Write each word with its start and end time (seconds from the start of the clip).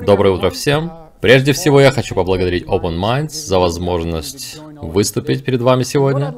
Доброе 0.00 0.30
утро 0.30 0.50
всем. 0.50 0.90
Прежде 1.20 1.52
всего, 1.52 1.80
я 1.80 1.90
хочу 1.90 2.14
поблагодарить 2.14 2.64
Open 2.64 2.98
Minds 2.98 3.30
за 3.30 3.58
возможность 3.58 4.58
выступить 4.58 5.44
перед 5.44 5.60
вами 5.60 5.82
сегодня. 5.82 6.34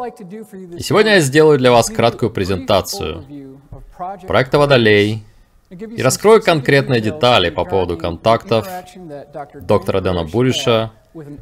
И 0.77 0.83
сегодня 0.83 1.15
я 1.15 1.21
сделаю 1.21 1.59
для 1.59 1.71
вас 1.71 1.89
краткую 1.89 2.31
презентацию 2.31 3.61
проекта 4.27 4.59
Водолей 4.59 5.25
и 5.71 6.03
раскрою 6.03 6.43
конкретные 6.43 7.01
детали 7.01 7.51
по 7.51 7.65
поводу 7.65 7.97
контактов 7.97 8.69
доктора 9.55 10.01
Дэна 10.01 10.25
Буриша 10.25 10.93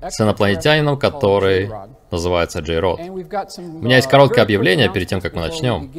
с 0.02 0.20
инопланетянином, 0.20 0.98
который 0.98 1.70
называется 2.10 2.60
Джей 2.60 2.78
Род. 2.78 3.00
У 3.00 3.82
меня 3.82 3.96
есть 3.96 4.08
короткое 4.08 4.42
объявление 4.42 4.90
перед 4.90 5.08
тем, 5.08 5.20
как 5.20 5.34
мы 5.34 5.40
начнем. 5.40 5.90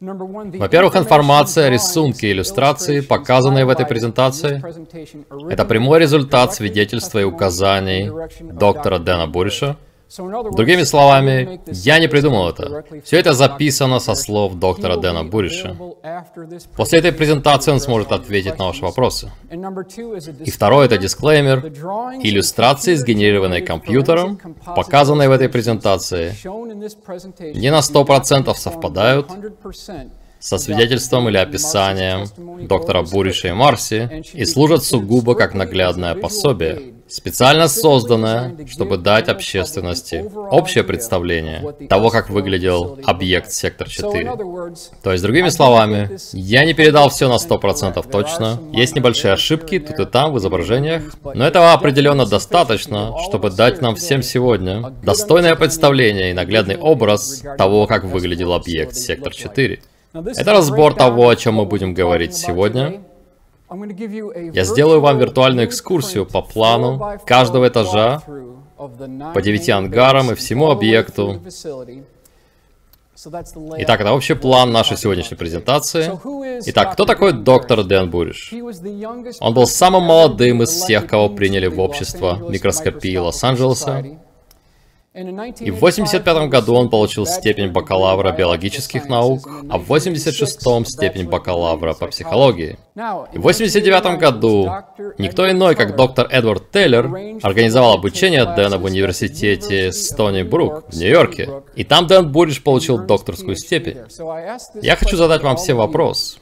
Во-первых, 0.00 0.94
информация, 0.94 1.70
рисунки, 1.70 2.30
иллюстрации, 2.30 3.00
показанные 3.00 3.64
в 3.64 3.68
этой 3.68 3.84
презентации, 3.84 4.62
это 5.52 5.64
прямой 5.64 5.98
результат 5.98 6.54
свидетельства 6.54 7.18
и 7.18 7.24
указаний 7.24 8.10
доктора 8.40 8.98
Дэна 8.98 9.26
Буриша, 9.26 9.76
Другими 10.16 10.84
словами, 10.84 11.60
я 11.66 11.98
не 11.98 12.08
придумал 12.08 12.48
это. 12.48 12.82
Все 13.04 13.18
это 13.18 13.34
записано 13.34 13.98
со 13.98 14.14
слов 14.14 14.54
доктора 14.54 14.96
Дэна 14.96 15.24
Буриша. 15.24 15.76
После 16.76 16.98
этой 16.98 17.12
презентации 17.12 17.72
он 17.72 17.80
сможет 17.80 18.12
ответить 18.12 18.58
на 18.58 18.66
ваши 18.66 18.82
вопросы. 18.82 19.30
И 20.44 20.50
второе— 20.50 20.86
это 20.86 20.98
дисклеймер. 20.98 21.66
Иллюстрации, 22.22 22.94
сгенерированные 22.94 23.62
компьютером, 23.62 24.38
показанные 24.64 25.28
в 25.28 25.32
этой 25.32 25.48
презентации, 25.48 26.34
не 27.54 27.70
на 27.70 27.80
100% 27.80 28.54
совпадают 28.54 29.30
со 30.38 30.58
свидетельством 30.58 31.28
или 31.28 31.36
описанием 31.36 32.26
доктора 32.66 33.02
Буриша 33.02 33.48
и 33.48 33.52
Марси 33.52 34.22
и 34.32 34.44
служат 34.44 34.84
сугубо 34.84 35.34
как 35.34 35.54
наглядное 35.54 36.14
пособие, 36.14 36.94
специально 37.08 37.68
созданное, 37.68 38.56
чтобы 38.66 38.96
дать 38.96 39.28
общественности 39.28 40.24
общее 40.50 40.84
представление 40.84 41.74
того, 41.88 42.10
как 42.10 42.30
выглядел 42.30 42.98
объект 43.04 43.50
Сектор 43.50 43.88
4. 43.88 44.36
То 45.02 45.12
есть, 45.12 45.22
другими 45.22 45.48
словами, 45.48 46.18
я 46.32 46.64
не 46.64 46.74
передал 46.74 47.08
все 47.10 47.28
на 47.28 47.36
100% 47.36 48.04
точно, 48.10 48.60
есть 48.72 48.94
небольшие 48.94 49.32
ошибки 49.32 49.78
тут 49.78 49.98
и 49.98 50.04
там 50.04 50.32
в 50.32 50.38
изображениях, 50.38 51.02
но 51.34 51.46
этого 51.46 51.72
определенно 51.72 52.26
достаточно, 52.26 53.14
чтобы 53.26 53.50
дать 53.50 53.80
нам 53.80 53.96
всем 53.96 54.22
сегодня 54.22 54.92
достойное 55.02 55.56
представление 55.56 56.30
и 56.30 56.34
наглядный 56.34 56.76
образ 56.76 57.42
того, 57.56 57.86
как 57.86 58.04
выглядел 58.04 58.52
объект 58.52 58.94
Сектор 58.94 59.34
4. 59.34 59.80
Это 60.14 60.52
разбор 60.52 60.94
того, 60.94 61.28
о 61.28 61.36
чем 61.36 61.54
мы 61.54 61.64
будем 61.64 61.94
говорить 61.94 62.34
сегодня. 62.34 63.02
Я 63.70 64.64
сделаю 64.64 65.00
вам 65.00 65.18
виртуальную 65.18 65.66
экскурсию 65.66 66.24
по 66.26 66.42
плану 66.42 67.18
каждого 67.26 67.68
этажа, 67.68 68.22
по 68.76 69.42
девяти 69.42 69.70
ангарам 69.72 70.30
и 70.30 70.34
всему 70.34 70.70
объекту. 70.70 71.42
Итак, 73.78 74.00
это 74.00 74.12
общий 74.12 74.34
план 74.34 74.70
нашей 74.70 74.96
сегодняшней 74.96 75.36
презентации. 75.36 76.12
Итак, 76.66 76.92
кто 76.92 77.04
такой 77.04 77.32
доктор 77.32 77.82
Дэн 77.82 78.10
Буриш? 78.10 78.52
Он 79.40 79.54
был 79.54 79.66
самым 79.66 80.04
молодым 80.04 80.62
из 80.62 80.70
всех, 80.70 81.06
кого 81.08 81.28
приняли 81.28 81.66
в 81.66 81.80
общество 81.80 82.38
микроскопии 82.48 83.16
Лос-Анджелеса. 83.16 84.04
И 85.60 85.70
в 85.70 85.80
85 85.80 86.48
году 86.48 86.74
он 86.74 86.90
получил 86.90 87.26
степень 87.26 87.72
бакалавра 87.72 88.32
биологических 88.32 89.08
наук, 89.08 89.48
а 89.68 89.78
в 89.78 89.90
86-м 89.92 90.84
степень 90.84 91.28
бакалавра 91.28 91.94
по 91.94 92.06
психологии. 92.06 92.78
И 93.32 93.38
в 93.38 93.42
89 93.42 94.18
году 94.18 94.70
никто 95.18 95.50
иной, 95.50 95.74
как 95.74 95.96
доктор 95.96 96.28
Эдвард 96.30 96.70
Тейлор, 96.70 97.06
организовал 97.42 97.94
обучение 97.94 98.44
Дэна 98.44 98.78
в 98.78 98.84
университете 98.84 99.92
Стони 99.92 100.42
Брук 100.42 100.84
в 100.88 100.96
Нью-Йорке. 100.96 101.62
И 101.74 101.84
там 101.84 102.06
Дэн 102.06 102.30
Буриш 102.30 102.62
получил 102.62 102.98
докторскую 102.98 103.56
степень. 103.56 103.98
Я 104.80 104.96
хочу 104.96 105.16
задать 105.16 105.42
вам 105.42 105.56
все 105.56 105.74
вопрос. 105.74 106.38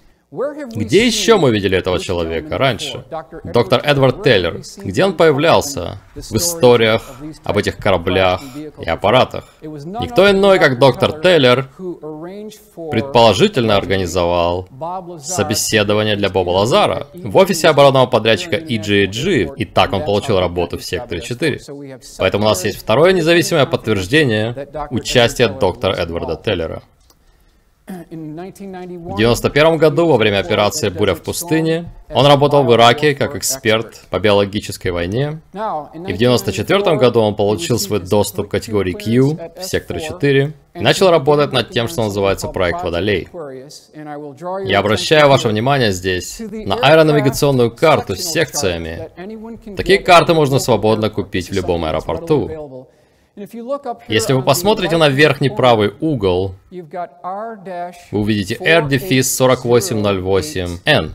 Где 0.75 1.07
еще 1.07 1.37
мы 1.37 1.51
видели 1.51 1.79
этого 1.79 1.99
человека 1.99 2.59
раньше? 2.59 3.05
Доктор 3.45 3.81
Эдвард 3.85 4.23
Тейлор. 4.23 4.61
Где 4.79 5.05
он 5.05 5.15
появлялся? 5.15 5.99
В 6.15 6.37
историях 6.37 7.03
об 7.45 7.59
этих 7.59 7.79
кораблях 7.79 8.41
и 8.79 8.89
аппаратах. 8.89 9.45
Никто 9.63 10.31
иной, 10.31 10.59
как 10.59 10.79
доктор 10.79 11.13
Тейлор, 11.21 11.69
предположительно 12.91 13.77
организовал 13.77 14.69
собеседование 15.21 16.17
для 16.17 16.29
Боба 16.29 16.51
Лазара 16.51 17.07
в 17.15 17.37
офисе 17.37 17.69
оборонного 17.69 18.07
подрядчика 18.07 18.57
EGG, 18.57 19.55
и 19.57 19.65
так 19.65 19.93
он 19.93 20.05
получил 20.05 20.39
работу 20.39 20.79
в 20.79 20.85
секторе 20.85 21.21
4. 21.21 21.61
Поэтому 22.19 22.45
у 22.45 22.49
нас 22.49 22.65
есть 22.65 22.79
второе 22.79 23.13
независимое 23.13 23.67
подтверждение 23.67 24.69
участия 24.91 25.49
доктора 25.49 25.95
Эдварда 25.95 26.37
Тейлора. 26.37 26.83
В 27.87 29.17
91 29.17 29.77
году, 29.77 30.09
во 30.09 30.17
время 30.17 30.41
операции 30.41 30.89
«Буря 30.89 31.15
в 31.15 31.23
пустыне», 31.23 31.89
он 32.11 32.27
работал 32.27 32.65
в 32.65 32.73
Ираке 32.73 33.15
как 33.15 33.37
эксперт 33.37 34.03
по 34.11 34.19
биологической 34.19 34.89
войне. 34.89 35.41
И 35.55 36.13
в 36.13 36.17
94 36.17 36.97
году 36.97 37.21
он 37.21 37.37
получил 37.37 37.79
свой 37.79 38.01
доступ 38.01 38.49
к 38.49 38.51
категории 38.51 38.93
Q 38.93 39.39
в 39.57 39.63
секторе 39.63 40.01
4 40.01 40.53
и 40.75 40.81
начал 40.81 41.11
работать 41.11 41.53
над 41.53 41.71
тем, 41.71 41.87
что 41.87 42.03
называется 42.03 42.49
проект 42.49 42.83
Водолей. 42.83 43.29
Я 44.65 44.81
обращаю 44.81 45.29
ваше 45.29 45.49
внимание 45.49 45.93
здесь 45.93 46.41
на 46.41 46.75
аэронавигационную 46.75 47.71
карту 47.71 48.17
с 48.17 48.21
секциями. 48.21 49.11
Такие 49.77 50.01
карты 50.01 50.35
можно 50.35 50.59
свободно 50.59 51.09
купить 51.09 51.51
в 51.51 51.53
любом 51.53 51.85
аэропорту. 51.85 52.89
Если 54.09 54.33
вы 54.33 54.43
посмотрите 54.43 54.97
на 54.97 55.11
верхний 55.11 55.51
правый 55.51 55.93
угол, 56.01 56.55
вы 56.71 56.87
увидите 58.11 58.55
R-4808N. 58.55 61.11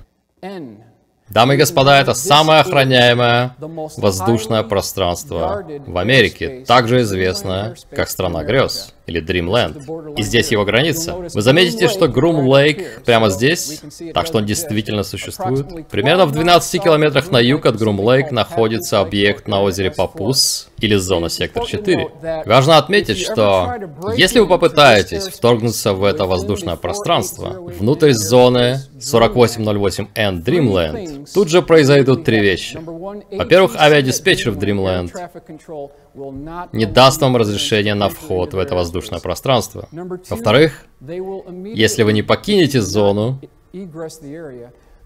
Дамы 1.29 1.55
и 1.55 1.57
господа, 1.57 1.99
это 1.99 2.13
самое 2.13 2.61
охраняемое 2.61 3.55
воздушное 3.57 4.61
пространство 4.63 5.65
в 5.87 5.97
Америке, 5.97 6.63
также 6.67 7.01
известное 7.01 7.75
как 7.89 8.07
страна 8.09 8.43
грез 8.43 8.93
или 9.07 9.21
Dreamland. 9.21 10.15
И 10.17 10.23
здесь 10.23 10.51
его 10.51 10.65
граница. 10.65 11.15
Вы 11.33 11.41
заметите, 11.41 11.87
что 11.87 12.07
Грум 12.07 12.47
Лейк 12.47 13.03
прямо 13.03 13.29
здесь, 13.29 13.81
так 14.13 14.25
что 14.25 14.37
он 14.37 14.45
действительно 14.45 15.03
существует. 15.03 15.87
Примерно 15.89 16.25
в 16.25 16.31
12 16.31 16.83
километрах 16.83 17.31
на 17.31 17.39
юг 17.39 17.65
от 17.65 17.77
Грум 17.77 17.99
Лейк 17.99 18.31
находится 18.31 18.99
объект 18.99 19.47
на 19.47 19.61
озере 19.61 19.91
Папус 19.91 20.69
или 20.79 20.95
зона 20.95 21.29
Сектор 21.29 21.65
4. 21.65 22.09
Важно 22.45 22.77
отметить, 22.77 23.19
что 23.19 23.73
если 24.15 24.39
вы 24.39 24.47
попытаетесь 24.47 25.27
вторгнуться 25.27 25.93
в 25.93 26.03
это 26.03 26.25
воздушное 26.25 26.75
пространство, 26.75 27.49
внутрь 27.49 28.11
зоны 28.11 28.81
4808N 28.99 30.43
Dreamland, 30.43 31.27
тут 31.33 31.49
же 31.49 31.61
произойдут 31.61 32.23
три 32.23 32.39
вещи. 32.39 32.79
Во-первых, 33.31 33.75
авиадиспетчер 33.75 34.51
в 34.51 34.57
Dreamland 34.57 35.11
не 36.73 36.85
даст 36.85 37.21
вам 37.21 37.37
разрешения 37.37 37.93
на 37.93 38.09
вход 38.09 38.53
в 38.53 38.59
это 38.59 38.75
воздушное 38.75 39.19
пространство. 39.19 39.87
Во-вторых, 39.91 40.85
если 41.01 42.03
вы 42.03 42.13
не 42.13 42.21
покинете 42.21 42.81
зону, 42.81 43.39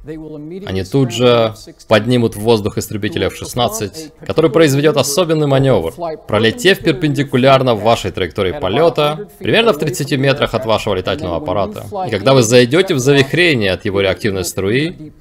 они 0.08 0.84
тут 0.84 1.12
же 1.12 1.56
поднимут 1.88 2.36
в 2.36 2.40
воздух 2.40 2.78
истребителя 2.78 3.28
F-16, 3.28 4.12
который 4.26 4.52
произведет 4.52 4.98
особенный 4.98 5.48
маневр, 5.48 5.94
пролетев 6.28 6.80
перпендикулярно 6.80 7.74
вашей 7.74 8.12
траектории 8.12 8.52
полета, 8.52 9.28
примерно 9.40 9.74
в 9.74 9.80
30 9.80 10.12
метрах 10.20 10.54
от 10.54 10.66
вашего 10.66 10.94
летательного 10.94 11.38
аппарата. 11.38 11.86
И 12.08 12.12
когда 12.12 12.34
вы 12.36 12.44
зайдете 12.44 12.94
в 12.94 13.00
завихрение 13.00 13.72
от 13.72 13.86
его 13.86 14.02
реактивной 14.02 14.46
струи, 14.46 15.12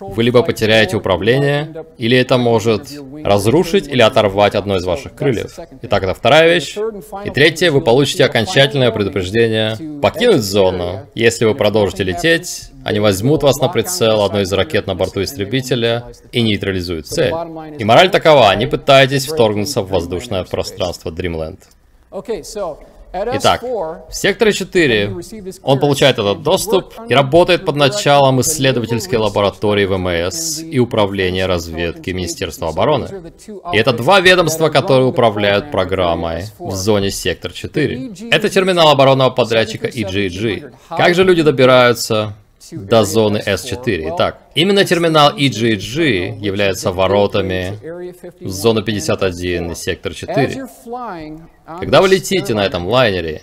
вы 0.00 0.22
либо 0.22 0.42
потеряете 0.42 0.96
управление, 0.96 1.86
или 1.96 2.16
это 2.16 2.36
может 2.36 2.90
разрушить 3.24 3.88
или 3.88 4.02
оторвать 4.02 4.54
одно 4.54 4.76
из 4.76 4.84
ваших 4.84 5.14
крыльев. 5.14 5.58
Итак, 5.82 6.02
это 6.02 6.12
вторая 6.12 6.52
вещь. 6.52 6.76
И 7.24 7.30
третье, 7.30 7.70
вы 7.70 7.80
получите 7.80 8.24
окончательное 8.24 8.90
предупреждение 8.90 9.78
покинуть 10.00 10.42
зону, 10.42 11.06
если 11.14 11.46
вы 11.46 11.54
продолжите 11.54 12.04
лететь, 12.04 12.70
они 12.84 13.00
возьмут 13.00 13.42
вас 13.42 13.56
на 13.60 13.68
прицел 13.68 13.93
одной 14.02 14.42
из 14.42 14.52
ракет 14.52 14.86
на 14.86 14.94
борту 14.94 15.22
истребителя 15.22 16.04
и 16.32 16.42
нейтрализуют 16.42 17.06
цель. 17.06 17.32
И 17.78 17.84
мораль 17.84 18.10
такова, 18.10 18.54
не 18.56 18.66
пытайтесь 18.66 19.26
вторгнуться 19.26 19.82
в 19.82 19.88
воздушное 19.88 20.44
пространство 20.44 21.10
Dreamland. 21.10 21.58
Итак, 23.14 23.62
в 23.62 24.10
секторе 24.10 24.52
4 24.52 25.14
он 25.62 25.78
получает 25.78 26.18
этот 26.18 26.42
доступ 26.42 26.94
и 27.08 27.14
работает 27.14 27.64
под 27.64 27.76
началом 27.76 28.40
исследовательской 28.40 29.18
лаборатории 29.18 29.86
ВМС 29.86 30.60
и 30.60 30.80
управления 30.80 31.46
разведки 31.46 32.10
Министерства 32.10 32.70
обороны. 32.70 33.32
И 33.72 33.76
это 33.76 33.92
два 33.92 34.20
ведомства, 34.20 34.68
которые 34.68 35.06
управляют 35.06 35.70
программой 35.70 36.46
в 36.58 36.74
зоне 36.74 37.12
сектор 37.12 37.52
4. 37.52 38.30
Это 38.32 38.48
терминал 38.48 38.88
оборонного 38.88 39.30
подрядчика 39.30 39.86
EGG. 39.86 40.72
Как 40.88 41.14
же 41.14 41.22
люди 41.22 41.42
добираются 41.42 42.34
до 42.72 43.04
зоны 43.04 43.42
S4. 43.44 44.14
Итак, 44.14 44.38
именно 44.54 44.84
терминал 44.84 45.36
EGG 45.36 46.38
является 46.38 46.92
воротами 46.92 47.78
в 48.40 48.50
зону 48.50 48.82
51 48.82 49.72
и 49.72 49.74
сектор 49.74 50.14
4. 50.14 50.66
Когда 51.80 52.02
вы 52.02 52.08
летите 52.08 52.52
на 52.54 52.64
этом 52.66 52.86
лайнере, 52.86 53.42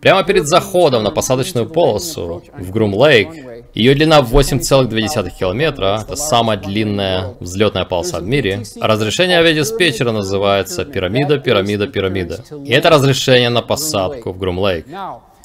прямо 0.00 0.22
перед 0.22 0.46
заходом 0.46 1.02
на 1.02 1.10
посадочную 1.10 1.68
полосу 1.68 2.42
в 2.56 2.70
Грум-Лейк, 2.70 3.28
ее 3.74 3.94
длина 3.94 4.20
8,2 4.20 5.30
километра, 5.36 6.00
это 6.02 6.14
самая 6.14 6.56
длинная 6.56 7.34
взлетная 7.40 7.84
полоса 7.84 8.20
в 8.20 8.22
мире, 8.22 8.62
разрешение 8.80 9.38
авиадиспетчера 9.38 10.12
называется 10.12 10.84
пирамида, 10.84 11.38
пирамида, 11.38 11.88
пирамида. 11.88 12.44
И 12.64 12.72
это 12.72 12.90
разрешение 12.90 13.48
на 13.48 13.62
посадку 13.62 14.32
в 14.32 14.38
Грум-Лейк. 14.38 14.86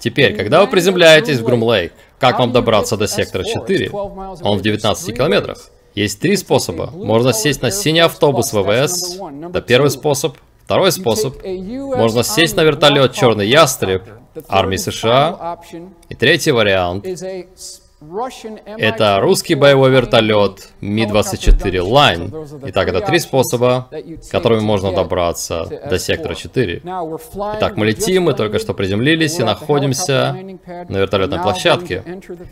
Теперь, 0.03 0.35
когда 0.35 0.59
вы 0.59 0.67
приземляетесь 0.67 1.37
в 1.37 1.45
Грум-Лейк, 1.45 1.93
как 2.19 2.37
вам 2.37 2.51
добраться 2.51 2.97
до 2.97 3.07
сектора 3.07 3.45
4? 3.45 3.89
Он 3.89 4.57
в 4.57 4.61
19 4.61 5.15
километрах. 5.15 5.69
Есть 5.95 6.19
три 6.19 6.35
способа. 6.35 6.91
Можно 6.93 7.31
сесть 7.31 7.61
на 7.61 7.71
синий 7.71 8.01
автобус 8.01 8.51
ВВС. 8.51 9.17
Это 9.47 9.61
первый 9.61 9.89
способ. 9.89 10.35
Второй 10.65 10.91
способ. 10.91 11.37
Можно 11.45 12.23
сесть 12.23 12.57
на 12.57 12.63
вертолет 12.65 13.13
«Черный 13.13 13.47
ястреб» 13.47 14.03
армии 14.49 14.75
США. 14.75 15.59
И 16.09 16.15
третий 16.15 16.51
вариант 16.51 17.05
это 18.65 19.19
русский 19.19 19.55
боевой 19.55 19.89
вертолет 19.91 20.69
Ми-24 20.81 21.59
Line. 21.61 22.69
Итак, 22.69 22.87
это 22.87 23.01
три 23.01 23.19
способа, 23.19 23.89
которыми 24.31 24.61
можно 24.61 24.91
добраться 24.91 25.65
до 25.89 25.99
сектора 25.99 26.35
4. 26.35 26.81
Итак, 26.83 27.77
мы 27.77 27.85
летим, 27.85 28.23
мы 28.23 28.33
только 28.33 28.59
что 28.59 28.73
приземлились 28.73 29.39
и 29.39 29.43
находимся 29.43 30.35
на 30.89 30.97
вертолетной 30.97 31.39
площадке. 31.39 32.03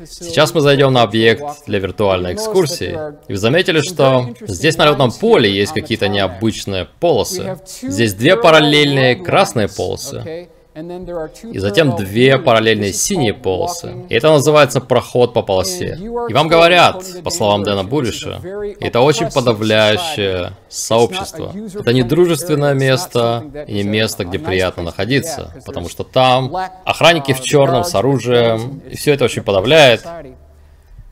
Сейчас 0.06 0.54
мы 0.54 0.62
зайдем 0.62 0.94
на 0.94 1.04
объект 1.04 1.66
для 1.68 1.80
виртуальной 1.80 2.34
экскурсии. 2.34 2.98
И 3.28 3.34
вы 3.34 3.38
заметили, 3.38 3.82
что 3.82 4.30
здесь 4.42 4.78
на 4.78 4.86
летном 4.86 5.12
поле 5.12 5.52
есть 5.52 5.74
какие-то 5.74 6.08
необычные 6.08 6.88
полосы. 7.00 7.58
Здесь 7.82 8.14
две 8.14 8.38
параллельные 8.38 9.16
красные 9.16 9.68
полосы. 9.68 10.50
И 10.74 11.60
затем 11.60 11.98
две 11.98 12.38
параллельные 12.38 12.94
синие 12.94 13.34
полосы. 13.34 13.94
И 14.08 14.16
это 14.16 14.30
называется 14.32 14.80
проход 14.80 15.34
по 15.34 15.42
полосе. 15.42 15.98
И 16.00 16.34
вам 16.34 16.48
говорят, 16.48 17.04
по 17.24 17.30
словам 17.30 17.64
Дэна 17.64 17.84
Булиша, 17.84 18.42
это 18.80 19.02
очень 19.02 19.30
подавляющее 19.30 20.54
сообщество. 20.70 21.54
Это 21.78 21.92
не 21.92 22.04
дружественное 22.04 22.74
место 22.74 23.44
и 23.68 23.74
не 23.74 23.84
место, 23.84 24.24
где 24.24 24.40
приятно 24.40 24.84
находиться, 24.84 25.54
потому 25.66 25.90
что 25.90 26.06
там 26.06 26.56
охранники 26.86 27.34
в 27.34 27.42
черном 27.42 27.84
с 27.84 27.94
оружием, 27.94 28.82
и 28.90 28.96
все 28.96 29.14
это 29.14 29.26
очень 29.26 29.44
подавляет. 29.44 30.06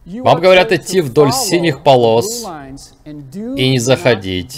Вам 0.05 0.39
говорят 0.39 0.71
идти 0.71 1.01
вдоль 1.01 1.33
синих 1.33 1.83
полос 1.83 2.47
и 3.05 3.69
не 3.69 3.79
заходить 3.79 4.57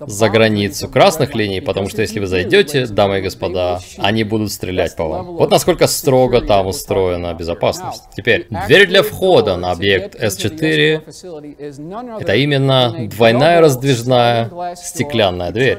за 0.00 0.28
границу 0.28 0.88
красных 0.88 1.34
линий, 1.34 1.60
потому 1.60 1.88
что 1.88 2.02
если 2.02 2.20
вы 2.20 2.26
зайдете, 2.26 2.86
дамы 2.86 3.18
и 3.18 3.22
господа, 3.22 3.80
они 3.98 4.24
будут 4.24 4.52
стрелять 4.52 4.96
по 4.96 5.04
вам. 5.04 5.36
Вот 5.36 5.50
насколько 5.50 5.86
строго 5.86 6.40
там 6.40 6.66
устроена 6.66 7.34
безопасность. 7.34 8.02
Теперь, 8.16 8.46
дверь 8.66 8.88
для 8.88 9.02
входа 9.02 9.56
на 9.56 9.70
объект 9.70 10.20
S4 10.20 12.20
это 12.20 12.34
именно 12.34 13.08
двойная 13.08 13.60
раздвижная 13.60 14.50
стеклянная 14.76 15.52
дверь. 15.52 15.78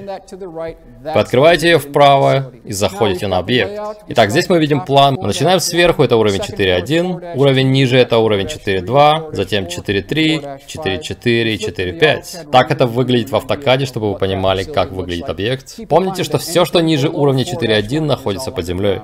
Вы 1.04 1.20
открываете 1.20 1.72
ее 1.72 1.80
вправо 1.80 2.52
и 2.64 2.74
заходите 2.74 3.28
на 3.28 3.38
объект. 3.38 3.80
Итак, 4.08 4.32
здесь 4.32 4.50
мы 4.50 4.60
видим 4.60 4.86
план. 4.86 5.18
Мы 5.20 5.28
начинаем 5.28 5.60
сверху, 5.60 6.04
это 6.04 6.18
уровень 6.18 6.40
4.1, 6.40 7.36
уровень 7.36 7.72
ниже 7.72 7.98
это 7.98 8.18
уровень 8.18 8.48
4.2, 8.48 9.36
затем 9.36 9.66
4.3, 9.66 10.62
4.4 10.68 11.44
и 11.44 11.58
4.5. 11.58 12.52
Так 12.52 12.72
это 12.72 12.88
выглядит 12.88 13.30
в 13.30 13.36
автокаде, 13.36 13.86
чтобы 13.86 14.15
вы 14.16 14.20
понимали, 14.20 14.64
как 14.64 14.92
выглядит 14.92 15.30
объект. 15.30 15.76
Помните, 15.88 16.24
что 16.24 16.38
все, 16.38 16.66
что 16.66 16.82
ниже 16.82 17.10
уровня 17.10 17.44
4.1, 17.44 18.02
находится 18.02 18.52
под 18.52 18.66
землей. 18.66 19.02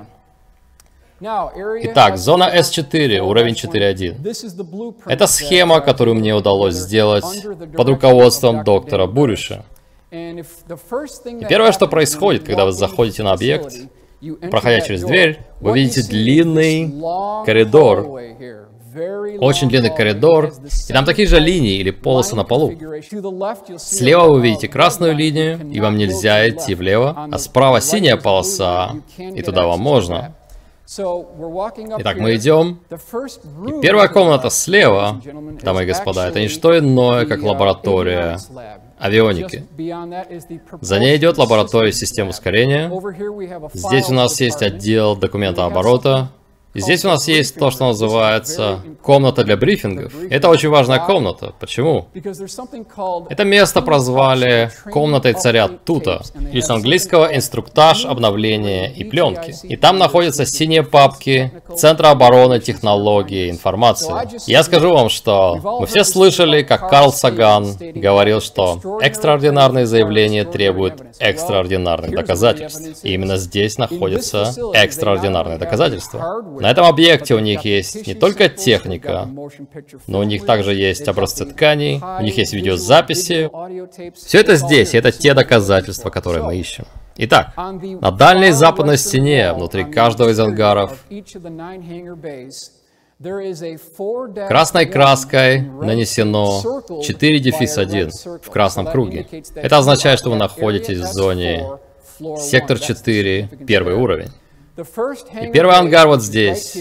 Итак, 1.20 2.18
зона 2.18 2.50
S4, 2.52 3.20
уровень 3.20 3.54
4.1. 3.54 4.96
Это 5.06 5.26
схема, 5.28 5.80
которую 5.80 6.16
мне 6.16 6.34
удалось 6.34 6.74
сделать 6.74 7.46
под 7.76 7.88
руководством 7.88 8.64
доктора 8.64 9.06
Буриша. 9.06 9.64
И 10.10 10.44
первое, 11.48 11.72
что 11.72 11.86
происходит, 11.86 12.44
когда 12.44 12.64
вы 12.64 12.72
заходите 12.72 13.22
на 13.22 13.32
объект, 13.32 13.72
проходя 14.50 14.80
через 14.80 15.02
дверь, 15.04 15.38
вы 15.60 15.78
видите 15.78 16.02
длинный 16.02 16.92
коридор, 17.46 18.20
очень 19.40 19.68
длинный 19.68 19.94
коридор, 19.94 20.52
и 20.88 20.92
там 20.92 21.04
такие 21.04 21.26
же 21.26 21.38
линии 21.38 21.76
или 21.76 21.90
полосы 21.90 22.36
на 22.36 22.44
полу. 22.44 22.72
Слева 23.78 24.32
вы 24.32 24.42
видите 24.42 24.68
красную 24.68 25.14
линию, 25.14 25.70
и 25.70 25.80
вам 25.80 25.96
нельзя 25.96 26.48
идти 26.48 26.74
влево, 26.74 27.28
а 27.30 27.38
справа 27.38 27.80
синяя 27.80 28.16
полоса, 28.16 28.94
и 29.16 29.42
туда 29.42 29.66
вам 29.66 29.80
можно. 29.80 30.34
Итак, 30.84 32.18
мы 32.18 32.36
идем. 32.36 32.80
И 32.90 33.80
первая 33.80 34.08
комната 34.08 34.50
слева, 34.50 35.22
дамы 35.62 35.84
и 35.84 35.86
господа, 35.86 36.28
это 36.28 36.40
не 36.40 36.48
что 36.48 36.78
иное, 36.78 37.24
как 37.24 37.42
лаборатория 37.42 38.38
авионики. 38.98 39.64
За 40.80 40.98
ней 40.98 41.16
идет 41.16 41.38
лаборатория 41.38 41.92
систем 41.92 42.28
ускорения. 42.28 42.90
Здесь 43.72 44.10
у 44.10 44.14
нас 44.14 44.38
есть 44.40 44.62
отдел 44.62 45.16
документа 45.16 45.64
оборота, 45.64 46.30
здесь 46.80 47.04
у 47.04 47.08
нас 47.08 47.28
есть 47.28 47.56
то, 47.56 47.70
что 47.70 47.88
называется 47.88 48.80
комната 49.02 49.44
для 49.44 49.56
брифингов. 49.56 50.12
Это 50.30 50.48
очень 50.48 50.68
важная 50.68 50.98
комната. 51.00 51.52
Почему? 51.60 52.08
Это 52.14 53.44
место 53.44 53.82
прозвали 53.82 54.70
комнатой 54.90 55.34
царя 55.34 55.68
Тута. 55.68 56.22
Из 56.52 56.68
английского 56.70 57.34
инструктаж, 57.34 58.04
обновление 58.04 58.92
и 58.92 59.04
пленки. 59.04 59.54
И 59.64 59.76
там 59.76 59.98
находятся 59.98 60.46
синие 60.46 60.82
папки 60.82 61.52
Центра 61.76 62.10
обороны, 62.10 62.60
технологии, 62.60 63.50
информации. 63.50 64.14
Я 64.46 64.62
скажу 64.62 64.92
вам, 64.92 65.08
что 65.08 65.78
мы 65.80 65.86
все 65.86 66.04
слышали, 66.04 66.62
как 66.62 66.88
Карл 66.88 67.12
Саган 67.12 67.76
говорил, 67.94 68.40
что 68.40 68.80
экстраординарные 69.00 69.86
заявления 69.86 70.44
требуют 70.44 71.02
экстраординарных 71.18 72.10
доказательств. 72.10 73.04
И 73.04 73.14
именно 73.14 73.36
здесь 73.36 73.78
находятся 73.78 74.54
экстраординарные 74.74 75.58
доказательства. 75.58 76.42
На 76.62 76.70
этом 76.70 76.86
объекте 76.86 77.34
у 77.34 77.40
них 77.40 77.62
есть 77.64 78.06
не 78.06 78.14
только 78.14 78.48
техника, 78.48 79.28
но 80.06 80.20
у 80.20 80.22
них 80.22 80.46
также 80.46 80.72
есть 80.72 81.08
образцы 81.08 81.44
тканей, 81.44 82.00
у 82.00 82.22
них 82.22 82.38
есть 82.38 82.52
видеозаписи. 82.52 83.50
Все 84.14 84.38
это 84.38 84.54
здесь, 84.54 84.94
и 84.94 84.96
это 84.96 85.10
те 85.10 85.34
доказательства, 85.34 86.10
которые 86.10 86.44
мы 86.44 86.56
ищем. 86.56 86.84
Итак, 87.16 87.52
на 87.56 88.12
дальней 88.12 88.52
западной 88.52 88.96
стене, 88.96 89.52
внутри 89.52 89.82
каждого 89.82 90.28
из 90.28 90.38
ангаров, 90.38 91.04
Красной 94.48 94.86
краской 94.86 95.60
нанесено 95.60 96.82
4 97.02 97.38
дефис 97.40 97.76
1 97.76 98.10
в 98.40 98.50
красном 98.50 98.86
круге. 98.86 99.26
Это 99.56 99.78
означает, 99.78 100.20
что 100.20 100.30
вы 100.30 100.36
находитесь 100.36 100.98
в 100.98 101.12
зоне 101.12 101.66
сектор 102.38 102.78
4, 102.78 103.48
первый 103.66 103.94
уровень. 103.94 104.30
И 104.76 105.52
первый 105.52 105.76
ангар 105.76 106.06
вот 106.08 106.22
здесь. 106.22 106.76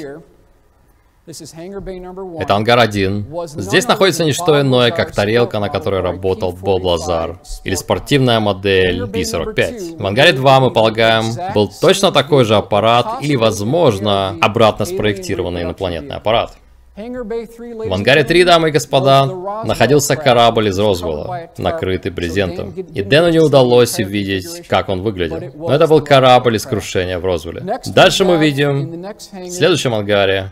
Это 1.27 2.55
ангар 2.55 2.79
1. 2.79 3.27
Здесь 3.45 3.87
находится 3.87 4.25
не 4.25 4.31
что 4.33 4.59
иное, 4.59 4.91
как 4.91 5.11
тарелка, 5.11 5.59
на 5.59 5.69
которой 5.69 6.01
работал 6.01 6.51
Боб 6.51 6.83
Лазар, 6.83 7.39
или 7.63 7.75
спортивная 7.75 8.39
модель 8.39 9.05
B-45. 9.05 9.97
В 10.01 10.05
ангаре 10.05 10.33
2, 10.33 10.59
мы 10.59 10.71
полагаем, 10.71 11.25
был 11.53 11.69
точно 11.79 12.11
такой 12.11 12.43
же 12.43 12.55
аппарат, 12.55 13.21
или, 13.21 13.35
возможно, 13.35 14.35
обратно 14.41 14.85
спроектированный 14.85 15.61
инопланетный 15.61 16.15
аппарат. 16.15 16.57
В 16.93 17.93
ангаре 17.93 18.25
3, 18.25 18.43
дамы 18.43 18.67
и 18.67 18.71
господа, 18.71 19.25
находился 19.63 20.17
корабль 20.17 20.67
из 20.67 20.77
Розвелла, 20.77 21.49
накрытый 21.57 22.11
брезентом. 22.11 22.71
И 22.71 23.01
Дэну 23.01 23.29
не 23.29 23.39
удалось 23.39 23.97
увидеть, 23.97 24.67
как 24.67 24.89
он 24.89 25.01
выглядел. 25.01 25.53
Но 25.55 25.73
это 25.73 25.87
был 25.87 26.03
корабль 26.03 26.57
из 26.57 26.65
крушения 26.65 27.17
в 27.17 27.23
Розвелле. 27.25 27.79
Дальше 27.85 28.25
мы 28.25 28.37
видим 28.37 29.05
в 29.31 29.49
следующем 29.49 29.93
ангаре, 29.93 30.49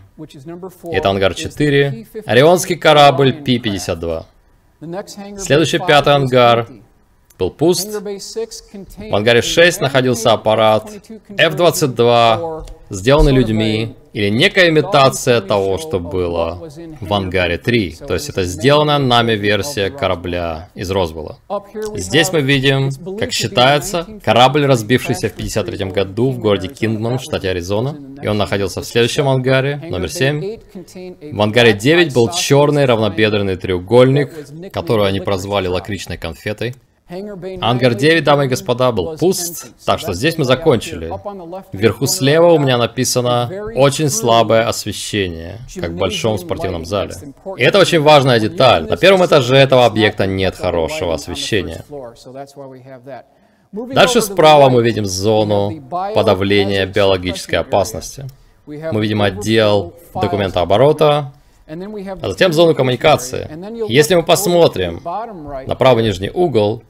это 0.83 1.09
ангар 1.09 1.33
4, 1.33 2.07
орионский 2.25 2.77
корабль 2.77 3.33
P-52. 3.33 4.23
Следующий 5.37 5.79
пятый 5.79 6.15
ангар 6.15 6.69
был 7.37 7.51
пуст. 7.51 8.01
В 8.01 9.15
ангаре 9.15 9.41
6 9.41 9.81
находился 9.81 10.31
аппарат 10.31 10.89
F-22 11.37 12.65
сделаны 12.89 13.29
людьми, 13.29 13.95
или 14.13 14.29
некая 14.29 14.69
имитация 14.69 15.39
того, 15.41 15.77
что 15.77 15.99
было 15.99 16.69
в 16.99 17.13
ангаре 17.13 17.57
3. 17.57 17.97
То 18.07 18.15
есть 18.15 18.29
это 18.29 18.43
сделана 18.43 18.97
нами 18.97 19.33
версия 19.33 19.89
корабля 19.89 20.69
из 20.73 20.89
Росвелла. 20.89 21.37
Здесь 21.95 22.31
мы 22.33 22.41
видим, 22.41 22.89
как 23.17 23.31
считается, 23.31 24.07
корабль, 24.23 24.65
разбившийся 24.65 25.29
в 25.29 25.33
53 25.33 25.85
году 25.91 26.31
в 26.31 26.39
городе 26.39 26.69
Кингман 26.69 27.19
в 27.19 27.21
штате 27.21 27.49
Аризона. 27.49 27.95
И 28.21 28.27
он 28.27 28.37
находился 28.37 28.81
в 28.81 28.85
следующем 28.85 29.27
ангаре, 29.27 29.79
номер 29.89 30.09
7. 30.09 30.59
В 31.31 31.41
ангаре 31.41 31.73
9 31.73 32.13
был 32.13 32.31
черный 32.31 32.85
равнобедренный 32.85 33.57
треугольник, 33.57 34.31
который 34.71 35.07
они 35.07 35.19
прозвали 35.19 35.67
лакричной 35.67 36.17
конфетой. 36.17 36.73
Ангар 37.09 37.95
9, 37.95 38.23
дамы 38.23 38.45
и 38.45 38.47
господа, 38.47 38.91
был 38.91 39.17
пуст, 39.17 39.73
так 39.83 39.99
что 39.99 40.13
здесь 40.13 40.37
мы 40.37 40.45
закончили. 40.45 41.11
Вверху 41.73 42.05
слева 42.05 42.51
у 42.51 42.59
меня 42.59 42.77
написано 42.77 43.49
«Очень 43.75 44.09
слабое 44.09 44.67
освещение», 44.67 45.57
как 45.75 45.89
в 45.89 45.95
большом 45.95 46.37
спортивном 46.37 46.85
зале. 46.85 47.15
И 47.57 47.63
это 47.63 47.79
очень 47.79 47.99
важная 47.99 48.39
деталь. 48.39 48.87
На 48.87 48.95
первом 48.95 49.25
этаже 49.25 49.55
этого 49.55 49.87
объекта 49.87 50.27
нет 50.27 50.55
хорошего 50.55 51.15
освещения. 51.15 51.83
Дальше 53.71 54.21
справа 54.21 54.69
мы 54.69 54.83
видим 54.83 55.05
зону 55.07 55.83
подавления 55.89 56.85
биологической 56.85 57.55
опасности. 57.55 58.25
Мы 58.67 59.01
видим 59.01 59.23
отдел 59.23 59.95
документооборота, 60.13 61.33
а 61.67 62.29
затем 62.29 62.53
зону 62.53 62.75
коммуникации. 62.75 63.49
Если 63.91 64.13
мы 64.13 64.21
посмотрим 64.21 65.01
на 65.03 65.75
правый 65.75 66.03
нижний 66.03 66.29
угол, 66.31 66.83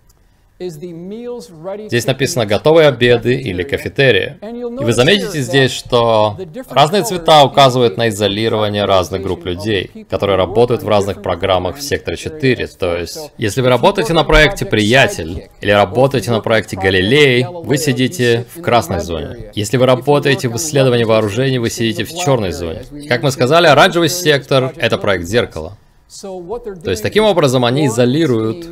Здесь 0.61 2.05
написано 2.05 2.45
«готовые 2.45 2.89
обеды» 2.89 3.33
или 3.35 3.63
«кафетерия». 3.63 4.37
И 4.41 4.83
вы 4.83 4.91
заметите 4.91 5.39
здесь, 5.39 5.71
что 5.71 6.37
разные 6.69 7.03
цвета 7.03 7.45
указывают 7.45 7.95
на 7.95 8.09
изолирование 8.09 8.83
разных 8.83 9.21
групп 9.21 9.45
людей, 9.45 9.89
которые 10.09 10.35
работают 10.35 10.83
в 10.83 10.89
разных 10.89 11.21
программах 11.21 11.77
в 11.77 11.81
секторе 11.81 12.17
4. 12.17 12.67
То 12.67 12.97
есть, 12.97 13.31
если 13.37 13.61
вы 13.61 13.69
работаете 13.69 14.11
на 14.11 14.25
проекте 14.25 14.65
«Приятель» 14.65 15.47
или 15.61 15.71
работаете 15.71 16.31
на 16.31 16.41
проекте 16.41 16.75
«Галилей», 16.75 17.45
вы 17.49 17.77
сидите 17.77 18.45
в 18.53 18.61
красной 18.61 18.99
зоне. 18.99 19.51
Если 19.55 19.77
вы 19.77 19.85
работаете 19.85 20.49
в 20.49 20.57
исследовании 20.57 21.05
вооружений, 21.05 21.59
вы 21.59 21.69
сидите 21.69 22.03
в 22.03 22.09
черной 22.09 22.51
зоне. 22.51 22.81
Как 23.07 23.23
мы 23.23 23.31
сказали, 23.31 23.67
оранжевый 23.67 24.09
сектор— 24.09 24.73
это 24.75 24.97
проект 24.97 25.23
«Зеркало». 25.23 25.77
То 26.21 26.89
есть, 26.89 27.01
таким 27.01 27.23
образом, 27.23 27.63
они 27.63 27.85
изолируют 27.85 28.67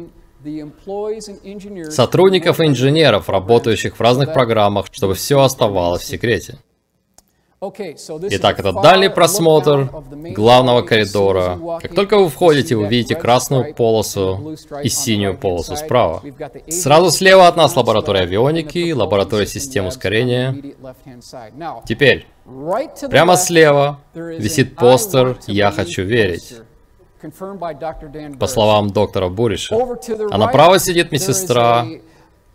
сотрудников 1.89 2.59
и 2.59 2.65
инженеров, 2.65 3.29
работающих 3.29 3.97
в 3.97 4.01
разных 4.01 4.33
программах, 4.33 4.87
чтобы 4.91 5.15
все 5.15 5.41
оставалось 5.41 6.03
в 6.03 6.05
секрете. 6.05 6.59
Итак, 7.59 8.59
это 8.59 8.71
дальний 8.71 9.09
просмотр 9.09 9.89
главного 10.35 10.83
коридора. 10.83 11.79
Как 11.81 11.95
только 11.95 12.19
вы 12.19 12.29
входите, 12.29 12.75
вы 12.75 12.85
видите 12.87 13.15
красную 13.15 13.73
полосу 13.73 14.55
и 14.83 14.89
синюю 14.89 15.35
полосу 15.35 15.75
справа. 15.75 16.21
Сразу 16.69 17.09
слева 17.09 17.47
от 17.47 17.55
нас 17.55 17.75
лаборатория 17.75 18.21
авионики, 18.21 18.91
лаборатория 18.91 19.47
систем 19.47 19.87
ускорения. 19.87 20.55
Теперь, 21.87 22.27
прямо 23.09 23.35
слева 23.37 24.01
висит 24.13 24.75
постер 24.75 25.39
«Я 25.47 25.71
хочу 25.71 26.03
верить» 26.03 26.61
по 28.39 28.47
словам 28.47 28.89
доктора 28.89 29.29
Буриша. 29.29 29.75
А 30.31 30.37
направо 30.37 30.79
сидит 30.79 31.11
медсестра 31.11 31.85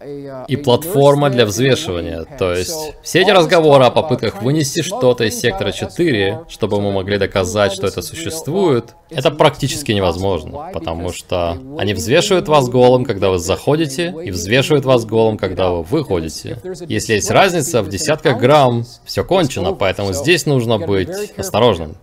uh, 0.00 0.44
и 0.46 0.56
платформа 0.56 1.30
для 1.30 1.46
взвешивания. 1.46 2.24
То 2.38 2.52
есть, 2.52 2.94
все 3.02 3.22
эти 3.22 3.30
разговоры 3.30 3.84
о 3.84 3.90
попытках 3.90 4.42
вынести 4.42 4.82
что-то 4.82 5.24
из 5.24 5.38
сектора 5.38 5.72
4, 5.72 6.40
чтобы 6.48 6.80
мы 6.80 6.92
могли 6.92 7.18
доказать, 7.18 7.72
что 7.72 7.86
это 7.86 8.02
существует, 8.02 8.94
это 9.10 9.30
практически 9.30 9.92
невозможно, 9.92 10.70
потому 10.72 11.12
что 11.12 11.58
они 11.78 11.94
взвешивают 11.94 12.48
вас 12.48 12.68
голым, 12.68 13.04
когда 13.04 13.30
вы 13.30 13.38
заходите, 13.38 14.14
и 14.24 14.30
взвешивают 14.30 14.84
вас 14.84 15.04
голым, 15.04 15.38
когда 15.38 15.70
вы 15.70 15.82
выходите. 15.82 16.58
Если 16.88 17.14
есть 17.14 17.30
разница 17.30 17.82
в 17.82 17.88
десятках 17.88 18.38
грамм, 18.38 18.84
все 19.04 19.24
кончено, 19.24 19.72
поэтому 19.72 20.12
здесь 20.12 20.46
нужно 20.46 20.78
быть 20.78 21.10
осторожным. 21.36 21.96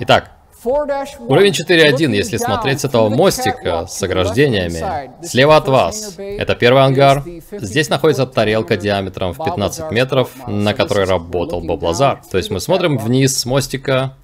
Итак, 0.00 0.30
Уровень 0.64 1.52
4.1, 1.52 2.14
если 2.14 2.36
смотреть 2.36 2.80
с 2.80 2.84
этого 2.84 3.08
мостика 3.08 3.86
с 3.86 4.02
ограждениями, 4.02 5.10
слева 5.24 5.56
от 5.56 5.68
вас, 5.68 6.14
это 6.18 6.54
первый 6.54 6.82
ангар. 6.82 7.24
Здесь 7.52 7.88
находится 7.88 8.26
тарелка 8.26 8.76
диаметром 8.76 9.32
в 9.32 9.42
15 9.42 9.90
метров, 9.90 10.30
на 10.46 10.74
которой 10.74 11.06
работал 11.06 11.60
Боб 11.60 11.82
Лазар. 11.82 12.20
То 12.30 12.38
есть 12.38 12.50
мы 12.50 12.60
смотрим 12.60 12.98
вниз 12.98 13.38
с 13.38 13.46
мостика, 13.46 14.14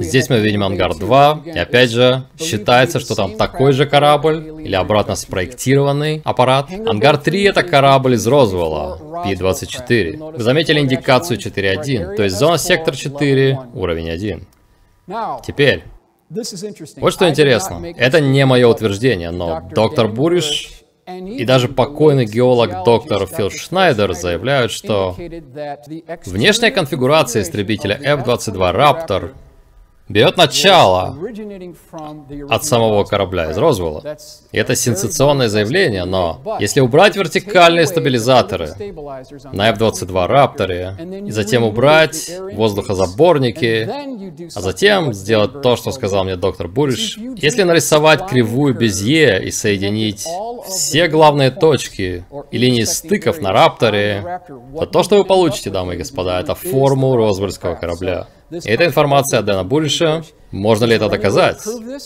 Здесь 0.00 0.28
мы 0.28 0.40
видим 0.40 0.64
ангар 0.64 0.96
2, 0.96 1.42
и 1.46 1.58
опять 1.58 1.90
же, 1.90 2.24
считается, 2.36 2.98
что 2.98 3.14
там 3.14 3.36
такой 3.36 3.72
же 3.72 3.86
корабль, 3.86 4.52
или 4.64 4.74
обратно 4.74 5.14
спроектированный 5.14 6.20
аппарат. 6.24 6.68
Ангар 6.84 7.16
3 7.16 7.44
это 7.44 7.62
корабль 7.62 8.14
из 8.14 8.26
Розвелла, 8.26 8.98
P-24. 9.24 10.32
Вы 10.36 10.42
заметили 10.42 10.80
индикацию 10.80 11.38
4.1, 11.38 12.16
то 12.16 12.24
есть 12.24 12.36
зона 12.36 12.58
сектор 12.58 12.96
4, 12.96 13.60
уровень 13.72 14.10
1. 14.10 14.46
Теперь, 15.44 15.84
вот 16.28 17.12
что 17.12 17.28
интересно. 17.28 17.84
Это 17.96 18.20
не 18.20 18.44
мое 18.44 18.66
утверждение, 18.66 19.30
но 19.30 19.60
доктор 19.72 20.08
Буриш 20.08 20.70
и 21.06 21.44
даже 21.44 21.68
покойный 21.68 22.26
геолог 22.26 22.84
доктор 22.84 23.26
Фил 23.26 23.50
Шнайдер 23.50 24.12
заявляют, 24.14 24.72
что 24.72 25.14
внешняя 26.24 26.72
конфигурация 26.72 27.42
истребителя 27.42 27.94
F-22 28.02 28.74
Raptor 28.74 29.34
берет 30.08 30.36
начало 30.36 31.18
от 32.48 32.64
самого 32.64 33.04
корабля 33.04 33.50
из 33.50 33.58
Розвелла. 33.58 34.16
И 34.52 34.58
это 34.58 34.76
сенсационное 34.76 35.48
заявление, 35.48 36.04
но 36.04 36.40
если 36.60 36.80
убрать 36.80 37.16
вертикальные 37.16 37.86
стабилизаторы 37.86 38.74
на 39.52 39.70
F-22 39.70 40.26
Рапторе, 40.26 40.96
и 41.26 41.30
затем 41.30 41.64
убрать 41.64 42.30
воздухозаборники, 42.52 43.88
а 44.54 44.60
затем 44.60 45.12
сделать 45.12 45.62
то, 45.62 45.76
что 45.76 45.90
сказал 45.90 46.24
мне 46.24 46.36
доктор 46.36 46.68
Буриш, 46.68 47.18
если 47.36 47.62
нарисовать 47.64 48.26
кривую 48.26 48.74
Безье 48.74 49.42
и 49.44 49.50
соединить 49.50 50.26
все 50.68 51.08
главные 51.08 51.50
точки 51.50 52.24
и 52.50 52.58
линии 52.58 52.84
стыков 52.84 53.40
на 53.40 53.52
Рапторе, 53.52 54.42
то 54.78 54.86
то, 54.86 55.02
что 55.02 55.16
вы 55.16 55.24
получите, 55.24 55.70
дамы 55.70 55.94
и 55.94 55.98
господа, 55.98 56.40
это 56.40 56.54
форму 56.54 57.16
Розвельского 57.16 57.74
корабля. 57.74 58.26
Эта 58.50 58.86
информация 58.86 59.42
Дэна 59.42 59.64
Буллиша. 59.64 60.22
Можно 60.52 60.84
ли 60.84 60.94
это 60.94 61.08
доказать? 61.08 61.58